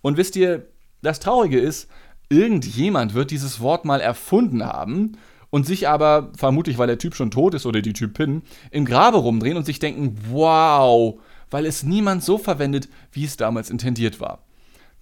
Und 0.00 0.16
wisst 0.16 0.36
ihr, 0.36 0.66
das 1.02 1.20
Traurige 1.20 1.60
ist, 1.60 1.90
irgendjemand 2.30 3.12
wird 3.12 3.30
dieses 3.30 3.60
Wort 3.60 3.84
mal 3.84 4.00
erfunden 4.00 4.64
haben 4.64 5.18
und 5.50 5.66
sich 5.66 5.86
aber, 5.86 6.32
vermutlich 6.34 6.78
weil 6.78 6.86
der 6.86 6.98
Typ 6.98 7.14
schon 7.14 7.30
tot 7.30 7.52
ist 7.52 7.66
oder 7.66 7.82
die 7.82 7.92
Typin, 7.92 8.40
im 8.70 8.86
Grabe 8.86 9.18
rumdrehen 9.18 9.58
und 9.58 9.66
sich 9.66 9.80
denken, 9.80 10.16
wow, 10.30 11.20
weil 11.50 11.66
es 11.66 11.82
niemand 11.82 12.24
so 12.24 12.38
verwendet, 12.38 12.88
wie 13.12 13.26
es 13.26 13.36
damals 13.36 13.68
intendiert 13.68 14.18
war. 14.18 14.44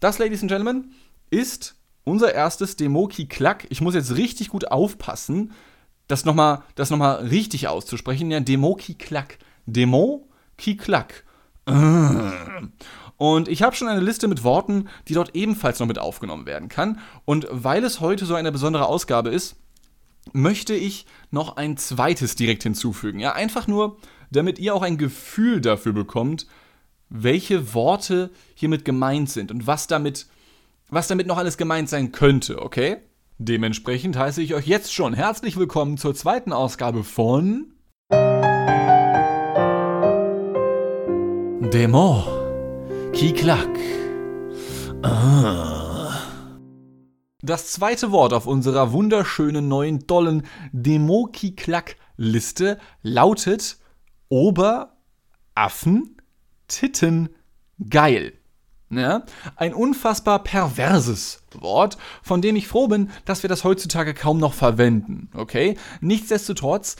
Das, 0.01 0.19
Ladies 0.19 0.43
and 0.43 0.51
Gentlemen, 0.51 0.91
ist 1.31 1.76
unser 2.07 2.33
erstes 2.33 2.77
Demoki-Klack. 2.77 3.66
Ich 3.69 3.81
muss 3.83 3.95
jetzt 3.95 4.16
richtig 4.16 4.49
gut 4.49 4.71
aufpassen, 4.71 5.53
das 6.07 6.25
nochmal 6.25 6.62
noch, 6.77 7.31
richtig 7.31 7.69
auszusprechen. 7.69 8.31
Ja, 8.31 8.40
Demoki-Klack. 8.40 9.38
Demo-Ki-Klack. 9.66 11.25
Und 13.16 13.49
ich 13.49 13.62
habe 13.62 13.75
schon 13.75 13.88
eine 13.88 14.01
Liste 14.01 14.29
mit 14.29 14.45
Worten, 14.45 14.88
die 15.09 15.14
dort 15.14 15.35
ebenfalls 15.35 15.81
noch 15.81 15.88
mit 15.88 15.99
aufgenommen 15.99 16.47
werden 16.47 16.69
kann. 16.69 17.01
Und 17.25 17.49
weil 17.51 17.83
es 17.83 18.01
heute 18.01 18.25
so 18.25 18.37
eine 18.37 18.53
besondere 18.53 18.87
Ausgabe 18.87 19.31
ist, 19.31 19.57
möchte 20.33 20.75
ich 20.75 21.07
noch 21.33 21.57
ein 21.57 21.77
zweites 21.77 22.37
direkt 22.37 22.62
hinzufügen. 22.62 23.19
Ja, 23.19 23.33
einfach 23.33 23.66
nur, 23.66 23.97
damit 24.31 24.61
ihr 24.61 24.75
auch 24.75 24.83
ein 24.83 24.99
Gefühl 24.99 25.61
dafür 25.61 25.92
bekommt, 25.92 26.47
welche 27.09 27.75
Worte 27.75 28.31
hiermit 28.55 28.85
gemeint 28.85 29.31
sind 29.31 29.51
und 29.51 29.66
was 29.66 29.88
damit 29.88 30.27
was 30.88 31.09
damit 31.09 31.27
noch 31.27 31.38
alles 31.38 31.57
gemeint 31.57 31.88
sein 31.88 32.12
könnte, 32.12 32.62
okay? 32.62 32.99
Dementsprechend 33.38 34.16
heiße 34.16 34.40
ich 34.42 34.55
euch 34.55 34.66
jetzt 34.66 34.94
schon 34.94 35.12
herzlich 35.12 35.57
willkommen 35.57 35.99
zur 35.99 36.14
zweiten 36.14 36.53
Ausgabe 36.53 37.05
von 37.05 37.72
Demo 41.72 42.25
Kiklak. 43.12 43.79
Ah. 45.03 46.16
Das 47.42 47.72
zweite 47.72 48.12
Wort 48.12 48.33
auf 48.33 48.46
unserer 48.46 48.92
wunderschönen 48.92 49.68
neuen 49.68 50.07
dollen 50.07 50.46
Demo 50.72 51.29
Kiklak 51.31 51.96
Liste 52.16 52.79
lautet 53.03 53.79
Oberaffen 54.29 56.16
Titten 56.68 57.29
geil. 57.90 58.36
Ja, 58.88 59.25
ein 59.57 59.75
unfassbar 59.75 60.44
perverses 60.44 61.42
Wort, 61.53 61.99
von 62.22 62.40
dem 62.40 62.55
ich 62.55 62.68
froh 62.68 62.87
bin, 62.87 63.11
dass 63.25 63.42
wir 63.42 63.49
das 63.49 63.64
heutzutage 63.64 64.14
kaum 64.14 64.38
noch 64.38 64.55
verwenden. 64.55 65.29
Okay? 65.35 65.77
Nichtsdestotrotz 66.01 66.94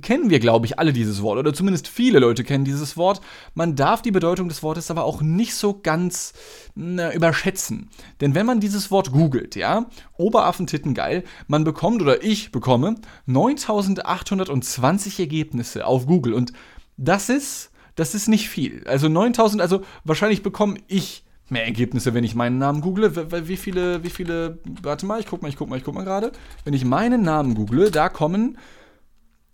kennen 0.00 0.30
wir, 0.30 0.40
glaube 0.40 0.64
ich, 0.64 0.78
alle 0.78 0.94
dieses 0.94 1.20
Wort, 1.20 1.38
oder 1.38 1.52
zumindest 1.52 1.88
viele 1.88 2.20
Leute 2.20 2.42
kennen 2.42 2.64
dieses 2.64 2.96
Wort. 2.96 3.20
Man 3.54 3.76
darf 3.76 4.00
die 4.00 4.12
Bedeutung 4.12 4.48
des 4.48 4.62
Wortes 4.62 4.90
aber 4.90 5.04
auch 5.04 5.20
nicht 5.20 5.54
so 5.54 5.78
ganz 5.78 6.32
na, 6.74 7.12
überschätzen. 7.12 7.90
Denn 8.22 8.34
wenn 8.34 8.46
man 8.46 8.58
dieses 8.60 8.90
Wort 8.90 9.12
googelt, 9.12 9.56
ja, 9.56 9.90
Oberaffentitten 10.16 10.94
geil, 10.94 11.22
man 11.48 11.64
bekommt, 11.64 12.00
oder 12.00 12.24
ich 12.24 12.50
bekomme, 12.50 12.94
9820 13.26 15.20
Ergebnisse 15.20 15.86
auf 15.86 16.06
Google. 16.06 16.32
Und 16.32 16.54
das 16.96 17.28
ist 17.28 17.72
das 17.96 18.14
ist 18.14 18.28
nicht 18.28 18.48
viel. 18.50 18.84
Also 18.86 19.08
9000, 19.08 19.60
also 19.60 19.82
wahrscheinlich 20.04 20.42
bekomme 20.42 20.76
ich 20.86 21.24
mehr 21.48 21.64
Ergebnisse, 21.64 22.14
wenn 22.14 22.24
ich 22.24 22.34
meinen 22.34 22.58
Namen 22.58 22.80
google. 22.80 23.14
Wie 23.46 23.56
viele, 23.56 24.02
wie 24.02 24.10
viele, 24.10 24.58
warte 24.82 25.06
mal, 25.06 25.20
ich 25.20 25.26
guck 25.26 25.42
mal, 25.42 25.48
ich 25.48 25.56
guck 25.56 25.68
mal, 25.68 25.76
ich 25.76 25.84
guck 25.84 25.94
mal 25.94 26.04
gerade. 26.04 26.32
Wenn 26.64 26.74
ich 26.74 26.84
meinen 26.84 27.22
Namen 27.22 27.54
google, 27.54 27.90
da 27.90 28.08
kommen, 28.08 28.58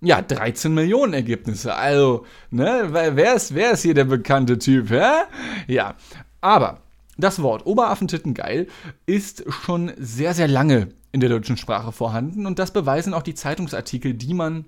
ja, 0.00 0.20
13 0.20 0.74
Millionen 0.74 1.14
Ergebnisse. 1.14 1.74
Also, 1.74 2.26
ne, 2.50 2.88
wer 2.90 3.34
ist, 3.34 3.54
wer 3.54 3.72
ist 3.72 3.82
hier 3.82 3.94
der 3.94 4.04
bekannte 4.04 4.58
Typ, 4.58 4.90
hä? 4.90 5.22
Ja, 5.68 5.94
aber 6.40 6.80
das 7.16 7.40
Wort 7.42 7.66
Oberaffentitten 7.66 8.34
geil 8.34 8.66
ist 9.06 9.44
schon 9.48 9.92
sehr, 9.96 10.34
sehr 10.34 10.48
lange 10.48 10.88
in 11.12 11.20
der 11.20 11.28
deutschen 11.28 11.56
Sprache 11.56 11.92
vorhanden 11.92 12.46
und 12.46 12.58
das 12.58 12.72
beweisen 12.72 13.14
auch 13.14 13.22
die 13.22 13.34
Zeitungsartikel, 13.34 14.14
die 14.14 14.34
man 14.34 14.64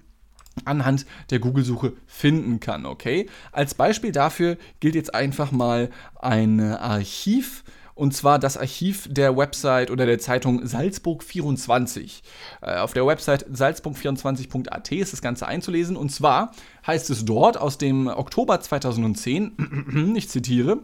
anhand 0.65 1.07
der 1.31 1.39
Google-Suche 1.39 1.95
finden 2.07 2.61
kann, 2.61 2.87
okay? 2.87 3.27
Als 3.53 3.75
Beispiel 3.75 4.13
dafür 4.13 4.57
gilt 4.81 4.95
jetzt 4.95 5.15
einfach 5.15 5.53
mal 5.53 5.91
ein 6.21 6.61
Archiv, 6.61 7.65
und 7.95 8.13
zwar 8.13 8.41
das 8.41 8.57
Archiv 8.57 9.07
der 9.09 9.37
Website 9.37 9.91
oder 9.91 10.05
der 10.05 10.19
Zeitung 10.19 10.65
Salzburg24. 10.65 12.23
Äh, 12.61 12.79
auf 12.79 12.93
der 12.93 13.07
Website 13.07 13.47
salzburg24.at 13.49 14.93
ist 14.93 15.13
das 15.13 15.23
Ganze 15.23 15.47
einzulesen. 15.47 15.97
Und 15.97 16.11
zwar 16.11 16.53
heißt 16.87 17.09
es 17.11 17.25
dort 17.25 17.57
aus 17.57 17.79
dem 17.79 18.09
Oktober 18.09 18.61
2010, 18.61 20.13
ich 20.17 20.29
zitiere, 20.29 20.83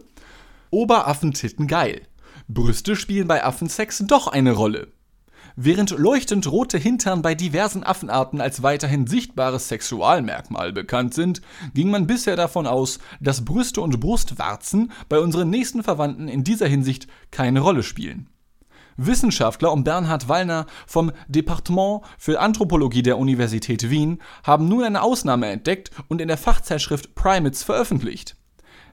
Oberaffentitten 0.69 1.67
geil. 1.67 2.03
Brüste 2.47 2.95
spielen 2.95 3.27
bei 3.27 3.43
Affensex 3.43 4.03
doch 4.07 4.27
eine 4.27 4.53
Rolle. 4.53 4.87
Während 5.55 5.91
leuchtend 5.91 6.49
rote 6.51 6.77
Hintern 6.77 7.21
bei 7.21 7.35
diversen 7.35 7.83
Affenarten 7.83 8.41
als 8.41 8.63
weiterhin 8.63 9.07
sichtbares 9.07 9.67
Sexualmerkmal 9.67 10.71
bekannt 10.71 11.13
sind, 11.13 11.41
ging 11.73 11.89
man 11.89 12.07
bisher 12.07 12.35
davon 12.35 12.67
aus, 12.67 12.99
dass 13.19 13.43
Brüste 13.43 13.81
und 13.81 13.99
Brustwarzen 13.99 14.91
bei 15.09 15.19
unseren 15.19 15.49
nächsten 15.49 15.83
Verwandten 15.83 16.27
in 16.27 16.43
dieser 16.43 16.67
Hinsicht 16.67 17.07
keine 17.31 17.59
Rolle 17.59 17.83
spielen. 17.83 18.27
Wissenschaftler 18.97 19.71
um 19.71 19.83
Bernhard 19.83 20.27
Wallner 20.29 20.65
vom 20.85 21.11
Departement 21.27 22.01
für 22.17 22.39
Anthropologie 22.39 23.03
der 23.03 23.17
Universität 23.17 23.89
Wien 23.89 24.21
haben 24.43 24.67
nun 24.67 24.83
eine 24.83 25.01
Ausnahme 25.01 25.47
entdeckt 25.47 25.91
und 26.07 26.21
in 26.21 26.27
der 26.27 26.37
Fachzeitschrift 26.37 27.15
Primates 27.15 27.63
veröffentlicht. 27.63 28.35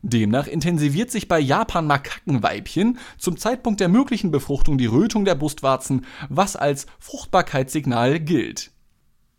Demnach 0.02 0.46
intensiviert 0.46 1.10
sich 1.10 1.28
bei 1.28 1.38
Japan-Makakenweibchen 1.40 2.98
zum 3.18 3.36
Zeitpunkt 3.36 3.80
der 3.80 3.88
möglichen 3.88 4.30
Befruchtung 4.30 4.78
die 4.78 4.86
Rötung 4.86 5.24
der 5.24 5.34
Brustwarzen, 5.34 6.06
was 6.28 6.56
als 6.56 6.86
Fruchtbarkeitssignal 6.98 8.20
gilt. 8.20 8.70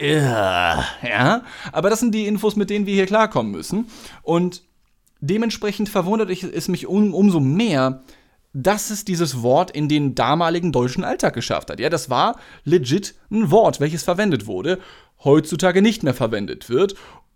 Ja, 0.02 1.44
aber 1.72 1.90
das 1.90 2.00
sind 2.00 2.16
die 2.16 2.26
Infos, 2.26 2.56
mit 2.56 2.70
denen 2.70 2.86
wir 2.86 2.94
hier 2.94 3.06
klarkommen 3.06 3.52
müssen. 3.52 3.88
Und 4.22 4.64
dementsprechend 5.20 5.90
verwundert 5.90 6.30
es 6.30 6.68
mich 6.70 6.88
um, 6.88 7.14
umso 7.14 7.42
mehr, 7.42 8.04
dass 8.54 8.90
es 8.90 9.06
dieses 9.06 9.42
Wort 9.44 9.72
in 9.72 9.90
den 9.90 10.16
damaligen 10.16 10.72
deutschen 10.72 11.04
Alltag 11.04 11.34
geschafft 11.34 11.70
hat. 11.70 11.80
Ja, 11.80 11.90
das 11.90 12.10
war 12.10 12.40
legit 12.64 13.16
ein 13.30 13.52
Wort, 13.52 13.80
welches 13.80 14.04
verwendet 14.04 14.48
wurde, 14.48 14.80
heutzutage 15.24 15.82
nicht 15.82 16.04
mehr 16.04 16.14
verwendet 16.14 16.70
wird. 16.70 16.96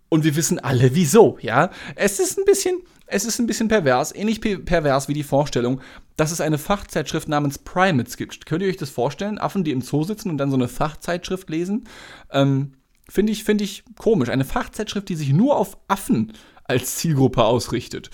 Und 0.10 0.24
wir 0.24 0.36
wissen 0.36 0.60
alle 0.60 0.96
wieso, 0.96 1.38
ja. 1.42 1.70
Es 1.96 2.20
ist 2.20 2.38
ein 2.38 2.46
bisschen, 2.46 2.78
es 3.06 3.26
ist 3.26 3.39
ein 3.39 3.48
bisschen 3.48 3.68
pervers, 3.68 4.13
ähnlich 4.16 4.42
pervers 4.42 5.08
wie 5.08 5.13
die 5.13 5.24
Vorstellung, 5.24 5.82
dass 6.16 6.32
es 6.32 6.42
eine 6.42 6.58
Fachzeitschrift 6.58 7.28
namens 7.28 7.60
Primates 7.60 8.18
gibt. 8.18 8.46
Könnt 8.46 8.62
ihr 8.62 8.70
euch 8.70 8.78
das 8.78 8.89
vorstellen? 8.89 9.38
Affen, 9.39 9.63
die 9.63 9.72
im 9.72 9.82
Zoo 9.82 10.04
sitzen 10.04 10.30
und 10.30 10.38
dann 10.38 10.50
so 10.50 10.56
eine 10.56 10.68
Fachzeitschrift 10.68 11.50
lesen? 11.50 11.86
Ähm, 12.32 12.74
Finde 13.10 13.34
ich, 13.34 13.44
find 13.44 13.62
ich 13.62 13.84
komisch. 13.98 14.30
Eine 14.30 14.46
Fachzeitschrift, 14.46 15.10
die 15.10 15.16
sich 15.16 15.34
nur 15.34 15.58
auf 15.58 15.78
Affen 15.88 16.34
als 16.63 16.96
Zielgruppe 16.96 17.44
ausrichtet. 17.44 18.10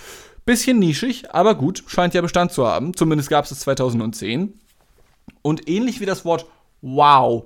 Bisschen 0.46 0.80
nischig, 0.80 1.32
aber 1.32 1.56
gut, 1.56 1.84
scheint 1.88 2.14
ja 2.16 2.22
Bestand 2.22 2.52
zu 2.52 2.66
haben. 2.66 2.96
Zumindest 2.96 3.30
gab 3.30 3.46
es 3.46 3.52
es 3.52 3.60
2010. 3.60 4.60
Und 5.42 5.70
ähnlich 5.70 6.00
wie 6.00 6.06
das 6.06 6.26
Wort 6.26 6.48
wow, 6.82 7.46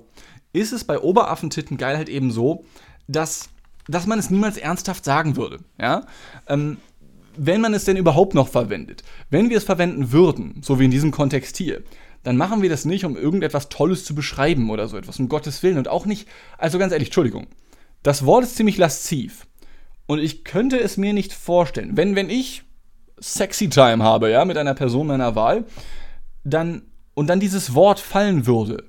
ist 0.52 0.72
es 0.72 0.84
bei 0.84 0.98
Oberaffentitten 0.98 1.76
geil 1.76 1.96
halt 1.96 2.08
eben 2.08 2.30
so, 2.30 2.64
dass, 3.08 3.50
dass 3.88 4.06
man 4.06 4.18
es 4.18 4.30
niemals 4.30 4.56
ernsthaft 4.56 5.04
sagen 5.04 5.36
würde. 5.36 5.58
Ja? 5.78 6.06
Ähm, 6.46 6.78
wenn 7.36 7.60
man 7.60 7.74
es 7.74 7.84
denn 7.84 7.96
überhaupt 7.96 8.34
noch 8.34 8.48
verwendet. 8.48 9.02
Wenn 9.30 9.50
wir 9.50 9.58
es 9.58 9.64
verwenden 9.64 10.12
würden, 10.12 10.60
so 10.62 10.78
wie 10.78 10.84
in 10.84 10.90
diesem 10.90 11.10
Kontext 11.10 11.56
hier, 11.56 11.82
dann 12.22 12.36
machen 12.36 12.62
wir 12.62 12.70
das 12.70 12.84
nicht, 12.84 13.04
um 13.04 13.16
irgendetwas 13.16 13.68
Tolles 13.68 14.04
zu 14.04 14.14
beschreiben 14.14 14.70
oder 14.70 14.88
so 14.88 14.96
etwas, 14.96 15.18
um 15.18 15.28
Gottes 15.28 15.62
Willen. 15.62 15.78
Und 15.78 15.88
auch 15.88 16.06
nicht, 16.06 16.26
also 16.58 16.78
ganz 16.78 16.92
ehrlich, 16.92 17.08
Entschuldigung, 17.08 17.46
das 18.02 18.24
Wort 18.24 18.44
ist 18.44 18.56
ziemlich 18.56 18.78
lasziv. 18.78 19.46
Und 20.06 20.18
ich 20.18 20.44
könnte 20.44 20.78
es 20.78 20.96
mir 20.96 21.12
nicht 21.12 21.32
vorstellen, 21.32 21.96
wenn, 21.96 22.16
wenn 22.16 22.30
ich 22.30 22.62
Sexy 23.20 23.68
Time 23.68 24.02
habe, 24.02 24.30
ja, 24.30 24.44
mit 24.44 24.56
einer 24.56 24.74
Person 24.74 25.06
meiner 25.06 25.34
Wahl, 25.34 25.64
dann 26.44 26.82
und 27.14 27.28
dann 27.28 27.40
dieses 27.40 27.74
Wort 27.74 28.00
fallen 28.00 28.46
würde. 28.46 28.84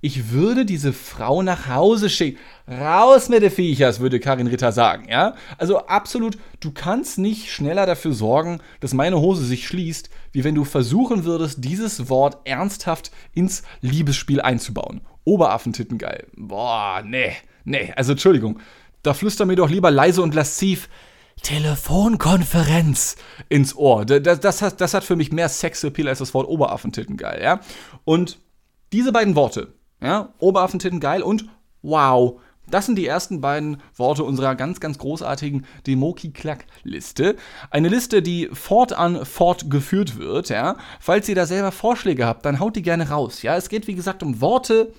Ich 0.00 0.30
würde 0.30 0.64
diese 0.64 0.92
Frau 0.92 1.42
nach 1.42 1.68
Hause 1.68 2.08
schicken. 2.08 2.38
Raus 2.68 3.28
mit 3.28 3.42
den 3.42 3.50
Viechers, 3.50 3.98
würde 3.98 4.20
Karin 4.20 4.46
Ritter 4.46 4.70
sagen, 4.70 5.08
ja? 5.08 5.34
Also 5.56 5.86
absolut, 5.86 6.38
du 6.60 6.70
kannst 6.70 7.18
nicht 7.18 7.50
schneller 7.50 7.84
dafür 7.84 8.12
sorgen, 8.12 8.60
dass 8.78 8.94
meine 8.94 9.20
Hose 9.20 9.44
sich 9.44 9.66
schließt, 9.66 10.08
wie 10.30 10.44
wenn 10.44 10.54
du 10.54 10.64
versuchen 10.64 11.24
würdest, 11.24 11.64
dieses 11.64 12.08
Wort 12.08 12.38
ernsthaft 12.44 13.10
ins 13.34 13.64
Liebesspiel 13.80 14.40
einzubauen. 14.40 15.00
Oberaffentitten 15.24 15.98
geil. 15.98 16.28
Boah, 16.36 17.02
nee, 17.04 17.32
nee, 17.64 17.92
also 17.96 18.12
Entschuldigung. 18.12 18.60
Da 19.02 19.14
flüster 19.14 19.46
mir 19.46 19.56
doch 19.56 19.70
lieber 19.70 19.90
leise 19.90 20.22
und 20.22 20.34
lasziv 20.34 20.88
Telefonkonferenz 21.42 23.16
ins 23.48 23.74
Ohr. 23.74 24.04
Das, 24.04 24.38
das, 24.38 24.62
hat, 24.62 24.80
das 24.80 24.94
hat 24.94 25.02
für 25.02 25.16
mich 25.16 25.32
mehr 25.32 25.48
Sexappeal 25.48 26.08
als 26.08 26.18
das 26.18 26.34
Wort 26.34 26.48
Oberaffentitten 26.48 27.16
geil, 27.16 27.40
ja. 27.42 27.60
Und 28.04 28.38
diese 28.92 29.12
beiden 29.12 29.34
Worte, 29.34 29.74
ja, 30.00 30.32
Oberaffentitten 30.38 31.00
geil 31.00 31.22
und 31.22 31.46
wow, 31.82 32.40
das 32.70 32.86
sind 32.86 32.96
die 32.96 33.06
ersten 33.06 33.40
beiden 33.40 33.78
Worte 33.96 34.24
unserer 34.24 34.54
ganz, 34.54 34.80
ganz 34.80 34.98
großartigen 34.98 35.64
Demoki-Klack-Liste. 35.86 37.36
Eine 37.70 37.88
Liste, 37.88 38.20
die 38.20 38.48
fortan 38.52 39.24
fortgeführt 39.24 40.18
wird, 40.18 40.50
ja. 40.50 40.76
Falls 41.00 41.28
ihr 41.28 41.34
da 41.34 41.46
selber 41.46 41.72
Vorschläge 41.72 42.26
habt, 42.26 42.44
dann 42.44 42.60
haut 42.60 42.76
die 42.76 42.82
gerne 42.82 43.08
raus, 43.08 43.42
ja. 43.42 43.56
Es 43.56 43.68
geht, 43.68 43.86
wie 43.86 43.94
gesagt, 43.94 44.22
um 44.22 44.40
Worte, 44.40 44.92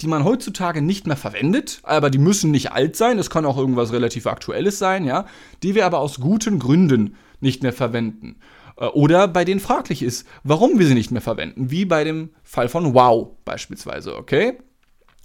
die 0.00 0.06
man 0.06 0.24
heutzutage 0.24 0.82
nicht 0.82 1.06
mehr 1.06 1.16
verwendet, 1.16 1.80
aber 1.82 2.10
die 2.10 2.18
müssen 2.18 2.50
nicht 2.50 2.72
alt 2.72 2.96
sein, 2.96 3.18
es 3.18 3.30
kann 3.30 3.46
auch 3.46 3.58
irgendwas 3.58 3.92
relativ 3.92 4.26
Aktuelles 4.26 4.78
sein, 4.78 5.04
ja, 5.04 5.26
die 5.62 5.74
wir 5.74 5.86
aber 5.86 5.98
aus 5.98 6.20
guten 6.20 6.58
Gründen 6.58 7.16
nicht 7.40 7.62
mehr 7.62 7.72
verwenden. 7.72 8.36
Äh, 8.76 8.86
oder 8.86 9.28
bei 9.28 9.44
denen 9.44 9.60
fraglich 9.60 10.02
ist, 10.02 10.26
warum 10.42 10.78
wir 10.78 10.86
sie 10.86 10.94
nicht 10.94 11.10
mehr 11.10 11.22
verwenden, 11.22 11.70
wie 11.70 11.84
bei 11.84 12.04
dem 12.04 12.30
Fall 12.42 12.68
von 12.68 12.94
Wow 12.94 13.36
beispielsweise, 13.44 14.16
okay? 14.16 14.58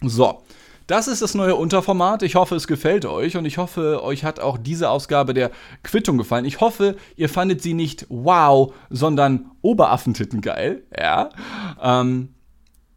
So, 0.01 0.43
das 0.87 1.09
ist 1.09 1.21
das 1.21 1.35
neue 1.35 1.55
Unterformat. 1.55 2.23
Ich 2.23 2.35
hoffe, 2.35 2.55
es 2.55 2.65
gefällt 2.65 3.05
euch 3.05 3.35
und 3.35 3.45
ich 3.45 3.57
hoffe, 3.57 4.01
euch 4.03 4.23
hat 4.23 4.39
auch 4.39 4.57
diese 4.57 4.89
Ausgabe 4.89 5.33
der 5.33 5.51
Quittung 5.83 6.17
gefallen. 6.17 6.45
Ich 6.45 6.61
hoffe, 6.61 6.95
ihr 7.17 7.27
fandet 7.27 7.61
sie 7.61 7.73
nicht 7.73 8.05
wow, 8.09 8.73
sondern 8.89 9.51
Oberaffentitten 9.61 10.39
geil, 10.39 10.83
ja. 10.97 11.29
Ähm, 11.81 12.29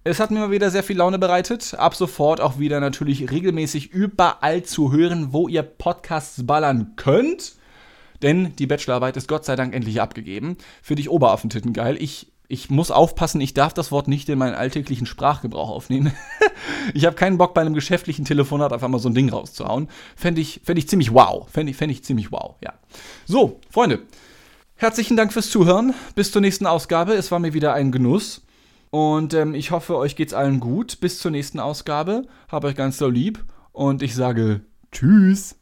es 0.05 0.21
hat 0.21 0.31
mir 0.31 0.39
mal 0.39 0.51
wieder 0.51 0.71
sehr 0.71 0.85
viel 0.85 0.97
Laune 0.97 1.19
bereitet. 1.19 1.75
Ab 1.75 1.95
sofort 1.95 2.41
auch 2.41 2.59
wieder 2.59 2.81
natürlich 2.81 3.31
regelmäßig 3.31 3.91
überall 3.91 4.63
zu 4.63 4.93
hören, 4.93 5.33
wo 5.33 5.49
ihr 5.49 5.63
Podcasts 5.63 6.47
ballern 6.47 6.93
könnt. 6.97 7.57
Denn 8.23 8.55
die 8.57 8.67
Bachelorarbeit 8.67 9.17
ist 9.17 9.29
Gott 9.29 9.45
sei 9.45 9.57
Dank 9.57 9.75
endlich 9.75 10.01
abgegeben. 10.01 10.57
Für 10.83 10.95
dich 10.95 11.09
Oberaffentitten 11.11 11.73
geil. 11.73 11.97
Ich, 11.99 12.33
ich 12.49 12.71
muss 12.71 12.91
aufpassen, 12.91 13.41
ich 13.41 13.55
darf 13.55 13.73
das 13.73 13.91
Wort 13.93 14.09
nicht 14.09 14.29
in 14.29 14.39
meinen 14.39 14.55
alltäglichen 14.55 15.07
Sprachgebrauch 15.07 15.71
aufnehmen. 15.71 16.13
ich 16.95 17.07
habe 17.07 17.17
keinen 17.17 17.39
Bock, 17.39 17.55
bei 17.55 17.61
einem 17.61 17.75
geschäftlichen 17.75 18.25
Telefonat 18.25 18.73
auf 18.73 18.83
einmal 18.83 19.01
so 19.01 19.09
ein 19.09 19.15
Ding 19.15 19.31
rauszuhauen. 19.31 19.89
Fände 20.17 20.41
ich, 20.41 20.61
fänd 20.65 20.79
ich 20.79 20.89
ziemlich 20.89 21.13
wow. 21.15 21.49
Fände 21.51 21.71
ich, 21.71 21.77
fänd 21.77 21.93
ich 21.93 22.05
ziemlich 22.05 22.33
wow, 22.33 22.57
ja. 22.63 22.75
So, 23.27 23.61
Freunde. 23.71 24.01
Herzlichen 24.77 25.17
Dank 25.17 25.33
fürs 25.33 25.51
Zuhören. 25.51 25.95
Bis 26.15 26.33
zur 26.33 26.41
nächsten 26.41 26.67
Ausgabe. 26.67 27.13
Es 27.13 27.31
war 27.31 27.39
mir 27.39 27.53
wieder 27.53 27.75
ein 27.75 27.93
Genuss. 27.93 28.43
Und 28.91 29.35
ähm, 29.35 29.55
ich 29.55 29.71
hoffe, 29.71 29.97
euch 29.97 30.17
geht's 30.17 30.35
allen 30.35 30.59
gut. 30.59 31.01
Bis 31.01 31.19
zur 31.19 31.31
nächsten 31.31 31.61
Ausgabe. 31.61 32.27
Hab 32.49 32.65
euch 32.65 32.77
ganz 32.77 32.99
so 32.99 33.09
lieb. 33.09 33.45
Und 33.73 34.03
ich 34.03 34.15
sage 34.15 34.63
Tschüss. 34.91 35.60